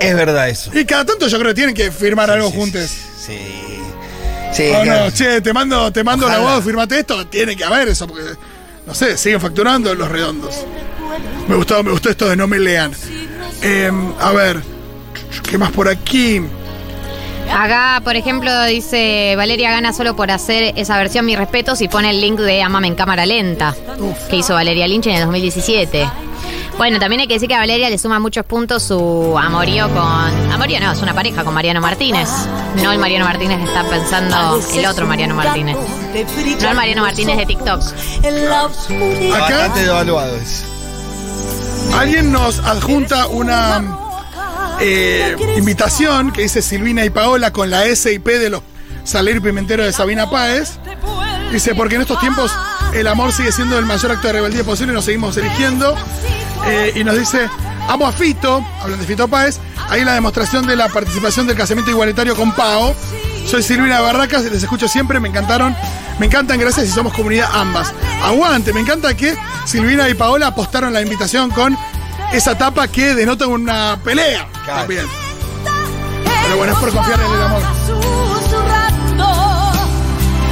Es 0.00 0.14
verdad 0.14 0.48
eso. 0.48 0.70
Y 0.76 0.84
cada 0.84 1.04
tanto 1.04 1.26
yo 1.28 1.38
creo 1.38 1.50
que 1.50 1.54
tienen 1.54 1.74
que 1.74 1.90
firmar 1.90 2.30
algo 2.30 2.50
Sí, 2.50 2.56
juntos. 2.56 2.90
Sí. 3.26 3.38
Sí, 4.52 4.70
Oh, 4.72 4.82
claro. 4.82 5.04
no, 5.06 5.10
che, 5.10 5.40
te 5.40 5.52
mando, 5.52 5.90
te 5.92 6.04
mando 6.04 6.28
la 6.28 6.38
voz, 6.38 6.62
firmate 6.64 7.00
esto. 7.00 7.26
Tiene 7.26 7.56
que 7.56 7.64
haber 7.64 7.88
eso, 7.88 8.06
porque, 8.06 8.22
no 8.86 8.94
sé, 8.94 9.16
siguen 9.18 9.40
facturando 9.40 9.92
los 9.96 10.08
redondos. 10.08 10.54
Me 11.48 11.56
gustó, 11.56 11.82
me 11.82 11.90
gustó 11.90 12.10
esto 12.10 12.28
de 12.28 12.36
no 12.36 12.46
me 12.46 12.58
lean. 12.58 12.92
Eh, 13.62 13.90
a 14.20 14.32
ver, 14.32 14.62
¿qué 15.48 15.58
más 15.58 15.70
por 15.72 15.88
aquí? 15.88 16.40
Acá, 17.52 18.00
por 18.02 18.16
ejemplo, 18.16 18.64
dice 18.64 19.34
Valeria 19.36 19.70
gana 19.70 19.92
solo 19.92 20.16
por 20.16 20.30
hacer 20.30 20.72
esa 20.76 20.96
versión 20.96 21.26
Mis 21.26 21.36
respetos 21.36 21.82
y 21.82 21.88
pone 21.88 22.08
el 22.08 22.18
link 22.20 22.38
de 22.40 22.62
Amame 22.62 22.86
en 22.88 22.94
cámara 22.94 23.26
lenta 23.26 23.74
Uf. 23.98 24.16
que 24.30 24.36
hizo 24.36 24.54
Valeria 24.54 24.88
Lynch 24.88 25.06
en 25.08 25.16
el 25.16 25.20
2017. 25.24 26.08
Bueno, 26.78 26.98
también 26.98 27.20
hay 27.20 27.26
que 27.28 27.34
decir 27.34 27.46
que 27.48 27.54
a 27.54 27.58
Valeria 27.58 27.88
le 27.90 27.98
suma 27.98 28.18
muchos 28.18 28.44
puntos 28.46 28.82
su 28.82 29.36
amorío 29.38 29.88
con... 29.90 30.02
Amorío 30.52 30.80
no, 30.80 30.90
es 30.92 31.02
una 31.02 31.14
pareja 31.14 31.44
con 31.44 31.54
Mariano 31.54 31.80
Martínez. 31.80 32.28
No 32.82 32.90
el 32.90 32.98
Mariano 32.98 33.26
Martínez 33.26 33.58
que 33.58 33.64
está 33.64 33.84
pensando 33.84 34.60
el 34.74 34.86
otro 34.86 35.06
Mariano 35.06 35.34
Martínez. 35.36 35.76
No 36.62 36.68
el 36.70 36.74
Mariano 36.76 37.02
Martínez 37.02 37.36
de 37.36 37.46
TikTok. 37.46 37.80
Acá- 37.82 39.38
Bastante 39.38 39.80
devaluado 39.82 40.34
es. 40.36 40.64
Alguien 41.94 42.32
nos 42.32 42.58
adjunta 42.58 43.28
una 43.28 43.82
eh, 44.80 45.36
invitación 45.56 46.32
que 46.32 46.42
dice 46.42 46.60
Silvina 46.60 47.04
y 47.04 47.10
Paola 47.10 47.52
con 47.52 47.70
la 47.70 47.84
S 47.86 48.12
y 48.12 48.18
P 48.18 48.38
de 48.38 48.50
los 48.50 48.62
Salir 49.04 49.40
Pimentero 49.40 49.84
de 49.84 49.92
Sabina 49.92 50.28
Páez. 50.28 50.78
Dice, 51.52 51.74
porque 51.74 51.94
en 51.94 52.00
estos 52.00 52.18
tiempos 52.18 52.50
el 52.94 53.06
amor 53.06 53.32
sigue 53.32 53.52
siendo 53.52 53.78
el 53.78 53.86
mayor 53.86 54.10
acto 54.10 54.26
de 54.26 54.32
rebeldía 54.34 54.64
posible 54.64 54.92
y 54.92 54.96
nos 54.96 55.04
seguimos 55.04 55.36
eligiendo. 55.36 55.94
Eh, 56.66 56.92
y 56.96 57.04
nos 57.04 57.16
dice, 57.16 57.48
amo 57.88 58.06
a 58.06 58.12
Fito, 58.12 58.64
hablan 58.80 58.98
de 58.98 59.06
Fito 59.06 59.28
Páez, 59.28 59.58
ahí 59.88 60.04
la 60.04 60.14
demostración 60.14 60.66
de 60.66 60.76
la 60.76 60.88
participación 60.88 61.46
del 61.46 61.56
casamiento 61.56 61.90
igualitario 61.90 62.34
con 62.34 62.52
Pao. 62.52 62.94
Soy 63.46 63.62
Silvina 63.62 64.00
Barracas, 64.00 64.44
les 64.44 64.62
escucho 64.62 64.88
siempre, 64.88 65.20
me 65.20 65.28
encantaron, 65.28 65.76
me 66.18 66.26
encantan, 66.26 66.58
gracias 66.58 66.86
y 66.86 66.90
somos 66.90 67.12
comunidad 67.14 67.48
ambas. 67.52 67.92
Aguante, 68.22 68.72
me 68.72 68.80
encanta 68.80 69.14
que 69.16 69.36
Silvina 69.64 70.08
y 70.08 70.14
Paola 70.14 70.48
apostaron 70.48 70.92
la 70.92 71.00
invitación 71.02 71.50
con 71.50 71.76
esa 72.32 72.56
tapa 72.56 72.88
que 72.88 73.14
denota 73.14 73.46
una 73.46 73.98
pelea 74.02 74.46
Claro. 74.64 74.80
también. 74.80 75.06
Pero 76.44 76.56
bueno, 76.56 76.72
es 76.72 76.78
por 76.78 76.92
confiar 76.92 77.20
en 77.20 77.32
el 77.32 77.42
amor. 77.42 77.62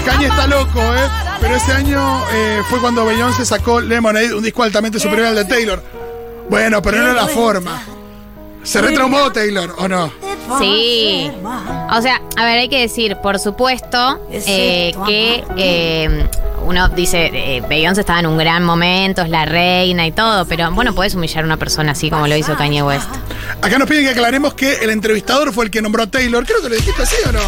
Kanye 0.04 0.26
está 0.26 0.46
loco, 0.46 0.80
¿eh? 0.80 1.08
Pero 1.40 1.54
ese 1.56 1.72
año 1.72 2.20
eh, 2.32 2.60
fue 2.68 2.80
cuando 2.80 3.04
Beyoncé 3.04 3.44
sacó 3.44 3.80
Lemonade, 3.80 4.34
un 4.34 4.42
disco 4.42 4.62
altamente 4.62 4.98
superior 4.98 5.28
al 5.28 5.34
de 5.36 5.44
Taylor. 5.44 5.82
Bueno, 6.50 6.82
pero 6.82 6.98
no 6.98 7.04
era 7.04 7.14
la 7.14 7.28
forma. 7.28 7.82
¿Se 8.64 8.80
retraumó 8.80 9.30
Taylor 9.32 9.74
o 9.78 9.88
no? 9.88 10.12
Sí. 10.58 11.30
O 11.90 12.02
sea, 12.02 12.20
a 12.36 12.44
ver, 12.44 12.58
hay 12.58 12.68
que 12.68 12.80
decir, 12.80 13.16
por 13.22 13.38
supuesto, 13.38 14.20
eh, 14.30 14.92
que 15.06 15.44
eh, 15.56 16.26
uno 16.64 16.88
dice, 16.90 17.30
eh, 17.32 17.62
Beyoncé 17.68 18.00
estaba 18.00 18.20
en 18.20 18.26
un 18.26 18.36
gran 18.38 18.64
momento, 18.64 19.22
es 19.22 19.28
la 19.30 19.44
reina 19.44 20.06
y 20.06 20.12
todo, 20.12 20.46
pero 20.46 20.70
bueno, 20.72 20.94
puedes 20.94 21.14
humillar 21.14 21.44
a 21.44 21.46
una 21.46 21.56
persona 21.56 21.92
así 21.92 22.10
como 22.10 22.26
lo 22.26 22.36
hizo 22.36 22.56
Kanye 22.56 22.82
West. 22.82 23.08
Acá 23.60 23.78
nos 23.78 23.88
piden 23.88 24.04
que 24.04 24.10
aclaremos 24.10 24.54
que 24.54 24.74
el 24.76 24.90
entrevistador 24.90 25.52
fue 25.52 25.66
el 25.66 25.70
que 25.70 25.80
nombró 25.82 26.02
a 26.02 26.06
Taylor. 26.06 26.44
Creo 26.44 26.62
que 26.62 26.68
lo 26.68 26.74
dijiste 26.74 27.02
así 27.02 27.16
o 27.28 27.32
no. 27.32 27.40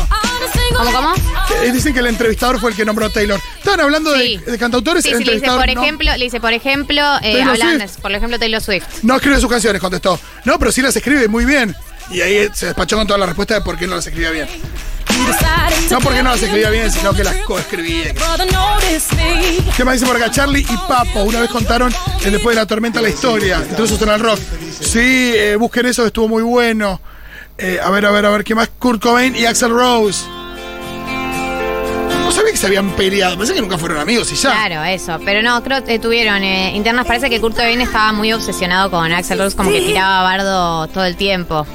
¿Cómo, 0.76 0.92
cómo? 0.92 1.12
Que, 1.48 1.68
eh, 1.68 1.72
dicen 1.72 1.92
que 1.92 2.00
el 2.00 2.06
entrevistador 2.06 2.58
fue 2.60 2.70
el 2.70 2.76
que 2.76 2.84
nombró 2.84 3.06
a 3.06 3.10
Taylor. 3.10 3.40
Estaban 3.58 3.80
hablando 3.80 4.12
de- 4.12 4.24
Sí. 4.24 4.36
de, 4.38 4.58
cantautores. 4.58 5.02
Sí, 5.02 5.10
el 5.10 5.18
sí, 5.18 5.24
le 5.24 5.32
dice, 5.34 5.46
entrevistador 5.46 5.66
por 5.66 5.74
no. 5.74 5.82
ejemplo, 5.82 6.10
le 6.16 6.24
dice, 6.24 6.40
por 6.40 6.52
ejemplo, 6.52 7.02
eh, 7.22 7.32
Taylor 7.34 7.48
hablan- 7.56 7.78
Swift. 7.88 8.00
por 8.00 8.12
ejemplo, 8.12 8.38
Taylor 8.38 8.60
Swift. 8.60 8.84
No 9.02 9.16
escribe 9.16 9.40
sus 9.40 9.50
canciones, 9.50 9.80
contestó. 9.80 10.18
No, 10.44 10.58
pero 10.58 10.72
sí 10.72 10.82
las 10.82 10.94
escribe 10.96 11.28
muy 11.28 11.44
bien. 11.44 11.74
Y 12.10 12.20
ahí 12.20 12.48
se 12.52 12.66
despachó 12.66 12.96
con 12.96 13.06
toda 13.06 13.18
la 13.18 13.26
respuesta 13.26 13.54
de 13.54 13.60
por 13.60 13.76
qué 13.78 13.86
no 13.86 13.96
las 13.96 14.06
escribía 14.06 14.30
bien. 14.30 14.48
No 15.90 15.98
porque 16.00 16.22
no 16.22 16.30
las 16.30 16.42
escribía 16.42 16.70
bien, 16.70 16.90
sino 16.90 17.12
que 17.12 17.24
las 17.24 17.36
coescribía. 17.46 18.14
¿Qué 19.76 19.84
más 19.84 19.94
dice 19.94 20.06
por 20.06 20.16
acá? 20.16 20.30
Charlie 20.30 20.60
y 20.60 20.76
Papo 20.88 21.22
una 21.22 21.40
vez 21.40 21.50
contaron 21.50 21.94
después 22.22 22.56
de 22.56 22.62
la 22.62 22.66
tormenta 22.66 23.00
la 23.00 23.08
historia. 23.08 23.62
Entonces 23.68 24.00
en 24.00 24.08
el 24.08 24.20
rock. 24.20 24.38
Sí, 24.80 25.32
eh, 25.34 25.56
busquen 25.56 25.86
eso, 25.86 26.06
estuvo 26.06 26.28
muy 26.28 26.42
bueno. 26.42 27.00
Eh, 27.56 27.78
a 27.82 27.90
ver, 27.90 28.04
a 28.06 28.10
ver, 28.10 28.26
a 28.26 28.30
ver, 28.30 28.44
¿qué 28.44 28.54
más? 28.54 28.68
Kurt 28.78 29.00
Cobain 29.00 29.34
y 29.36 29.46
Axel 29.46 29.70
Rose. 29.70 30.24
No 32.24 32.32
sabía 32.32 32.50
que 32.50 32.56
se 32.56 32.66
habían 32.66 32.90
peleado. 32.90 33.38
Pensé 33.38 33.54
que 33.54 33.60
nunca 33.60 33.78
fueron 33.78 33.98
amigos 33.98 34.32
y 34.32 34.34
ya. 34.34 34.50
Claro, 34.50 34.82
eso. 34.84 35.20
Pero 35.24 35.42
no, 35.42 35.62
creo 35.62 35.84
que 35.84 35.98
tuvieron 35.98 36.42
eh, 36.42 36.74
internas. 36.74 37.06
Parece 37.06 37.30
que 37.30 37.40
Kurt 37.40 37.54
Cobain 37.54 37.80
estaba 37.80 38.12
muy 38.12 38.32
obsesionado 38.32 38.90
con 38.90 39.12
Axel 39.12 39.38
Rose, 39.38 39.56
como 39.56 39.70
que 39.70 39.82
tiraba 39.82 40.22
bardo 40.22 40.88
todo 40.88 41.04
el 41.04 41.16
tiempo. 41.16 41.66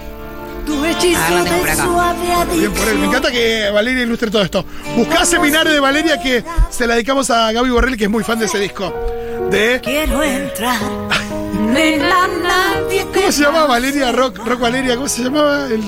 Tu 0.70 0.86
hechizo 0.86 1.20
Ah, 1.20 1.44
por 1.60 1.70
acá. 1.70 1.84
suave 1.84 2.46
Bien 2.56 2.72
por 2.72 2.88
él. 2.88 3.00
Me 3.00 3.06
encanta 3.08 3.32
que 3.32 3.70
Valeria 3.74 4.04
ilustre 4.04 4.30
todo 4.30 4.44
esto. 4.44 4.64
Buscá 4.96 5.26
seminario 5.26 5.74
de 5.74 5.80
Valeria 5.80 6.20
que 6.22 6.44
se 6.70 6.86
la 6.86 6.94
dedicamos 6.94 7.30
a 7.32 7.52
Gaby 7.52 7.70
Borrell, 7.72 7.98
que 7.98 8.04
es 8.04 8.10
muy 8.10 8.24
fan 8.24 8.38
de 8.38 8.46
ese 8.46 8.60
disco. 8.60 8.94
De. 9.50 9.80
Quiero 9.84 10.22
entrar. 10.22 10.78
¿Cómo 13.14 13.32
se 13.32 13.44
llamaba 13.44 13.66
Valeria 13.68 14.12
Rock? 14.12 14.38
Rock 14.46 14.60
Valeria, 14.60 14.96
¿cómo 14.96 15.08
se 15.08 15.24
llamaba? 15.24 15.66
El, 15.66 15.84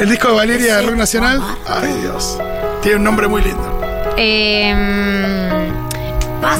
el 0.00 0.10
disco 0.10 0.28
de 0.28 0.34
Valeria 0.34 0.76
de 0.76 0.82
Rock 0.86 0.96
Nacional. 0.96 1.40
Ay, 1.66 1.92
Dios. 2.02 2.38
Tiene 2.82 2.98
un 2.98 3.04
nombre 3.04 3.28
muy 3.28 3.42
lindo. 3.42 3.80
Eh, 4.16 5.50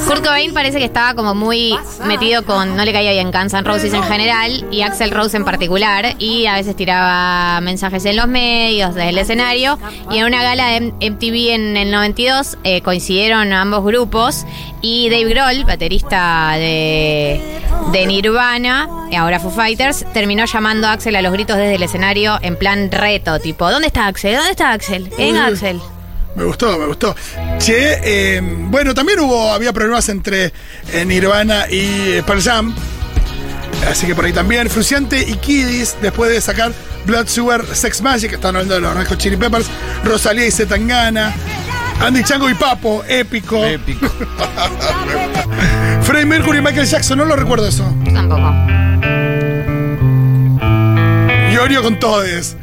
Kurt 0.06 0.24
Cobain 0.24 0.52
parece 0.54 0.78
que 0.78 0.84
estaba 0.84 1.14
como 1.14 1.34
muy 1.34 1.74
metido 2.04 2.44
con. 2.44 2.76
No 2.76 2.84
le 2.84 2.92
caía 2.92 3.12
bien 3.12 3.30
Guns 3.30 3.52
N' 3.52 3.62
Roses 3.62 3.92
en 3.92 4.02
general 4.02 4.66
y 4.70 4.82
Axel 4.82 5.10
Rose 5.10 5.36
en 5.36 5.44
particular. 5.44 6.14
Y 6.18 6.46
a 6.46 6.54
veces 6.54 6.76
tiraba 6.76 7.60
mensajes 7.60 8.04
en 8.04 8.16
los 8.16 8.26
medios, 8.26 8.94
desde 8.94 9.10
el 9.10 9.18
escenario. 9.18 9.78
Y 10.10 10.18
en 10.18 10.24
una 10.24 10.42
gala 10.42 10.68
de 10.68 10.80
MTV 11.10 11.54
en 11.54 11.76
el 11.76 11.90
92 11.90 12.58
eh, 12.64 12.80
coincidieron 12.82 13.52
ambos 13.52 13.84
grupos. 13.84 14.44
Y 14.80 15.08
Dave 15.08 15.24
Grohl, 15.30 15.64
baterista 15.64 16.52
de, 16.56 17.40
de 17.92 18.06
Nirvana, 18.06 18.88
y 19.10 19.14
ahora 19.14 19.40
Foo 19.40 19.50
Fighters, 19.50 20.04
terminó 20.12 20.44
llamando 20.44 20.86
a 20.88 20.92
Axel 20.92 21.16
a 21.16 21.22
los 21.22 21.32
gritos 21.32 21.56
desde 21.56 21.76
el 21.76 21.82
escenario 21.82 22.38
en 22.42 22.56
plan 22.56 22.90
reto. 22.90 23.38
Tipo, 23.38 23.70
¿dónde 23.70 23.86
está 23.86 24.06
Axel? 24.06 24.36
¿Dónde 24.36 24.50
está 24.50 24.72
Axel? 24.72 25.10
Uy. 25.18 25.36
Axel. 25.38 25.80
Me 26.34 26.44
gustó, 26.44 26.78
me 26.78 26.86
gustó. 26.86 27.14
Che, 27.58 28.00
eh, 28.02 28.40
bueno, 28.42 28.92
también 28.94 29.20
hubo, 29.20 29.52
había 29.52 29.72
problemas 29.72 30.08
entre 30.08 30.52
eh, 30.92 31.04
Nirvana 31.04 31.66
y 31.70 31.84
eh, 32.12 32.22
Pearl 32.26 32.42
Jam. 32.42 32.74
Así 33.88 34.06
que 34.06 34.14
por 34.14 34.24
ahí 34.24 34.32
también. 34.32 34.68
Fruciante 34.68 35.20
y 35.20 35.34
Kiddies, 35.34 35.96
después 36.00 36.30
de 36.30 36.40
sacar 36.40 36.72
Blood 37.06 37.28
Sugar 37.28 37.64
Sex 37.72 38.00
Magic, 38.02 38.32
están 38.32 38.56
hablando 38.56 38.74
de 38.74 38.80
los 38.80 38.94
Red 38.94 39.16
Chili 39.16 39.36
Peppers, 39.36 39.66
Rosalía 40.04 40.46
y 40.46 40.50
Zetangana, 40.50 41.34
Andy 42.00 42.24
Chango 42.24 42.50
y 42.50 42.54
Papo, 42.54 43.04
épico. 43.06 43.64
Épico. 43.64 44.08
Freddie 46.02 46.26
Mercury 46.26 46.58
y 46.58 46.62
Michael 46.62 46.86
Jackson, 46.86 47.18
no 47.18 47.24
lo 47.26 47.36
recuerdo 47.36 47.68
eso. 47.68 47.84
Tampoco. 48.12 48.52
Iorio 51.52 51.82
con 51.82 51.98
todes. 52.00 52.56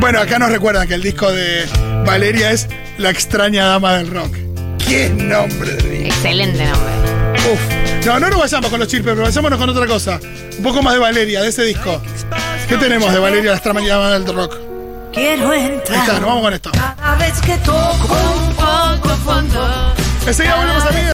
Bueno, 0.00 0.20
acá 0.20 0.38
nos 0.38 0.50
recuerdan 0.50 0.86
que 0.86 0.94
el 0.94 1.02
disco 1.02 1.30
de 1.30 1.64
Valeria 2.04 2.50
es 2.50 2.68
La 2.98 3.10
extraña 3.10 3.66
dama 3.66 3.94
del 3.98 4.10
rock. 4.10 4.34
¡Qué 4.86 5.08
nombre 5.10 5.72
de! 5.76 6.06
Excelente 6.08 6.64
nombre. 6.64 6.92
Uf. 7.52 8.06
No, 8.06 8.18
no 8.18 8.28
nos 8.30 8.38
vayamos 8.40 8.70
con 8.70 8.80
los 8.80 8.88
chirpes, 8.88 9.12
pero 9.12 9.22
vayámonos 9.24 9.58
con 9.58 9.70
otra 9.70 9.86
cosa. 9.86 10.18
Un 10.58 10.62
poco 10.62 10.82
más 10.82 10.94
de 10.94 10.98
Valeria, 11.00 11.40
de 11.42 11.48
ese 11.48 11.62
disco. 11.64 12.00
¿Ququé 12.68 12.76
tenemos 12.76 13.12
de 13.12 13.18
Valeria, 13.18 13.50
la 13.52 13.56
extraña 13.56 13.96
dama 13.96 14.10
del 14.18 14.34
rock? 14.34 14.56
Quiero 15.12 15.50
Ahí 15.50 15.66
está, 15.76 15.94
entrar. 15.94 16.20
nos 16.20 16.26
vamos 16.28 16.42
con 16.42 16.54
esto. 16.54 16.70
Cada 16.72 17.16
vez 17.16 17.40
que 17.40 17.56
toco 17.58 18.16
un 18.46 18.54
poco 18.54 19.08
fondo. 19.24 19.94
Enseguida 20.26 20.56
volvemos, 20.56 20.84
amigos. 20.84 21.10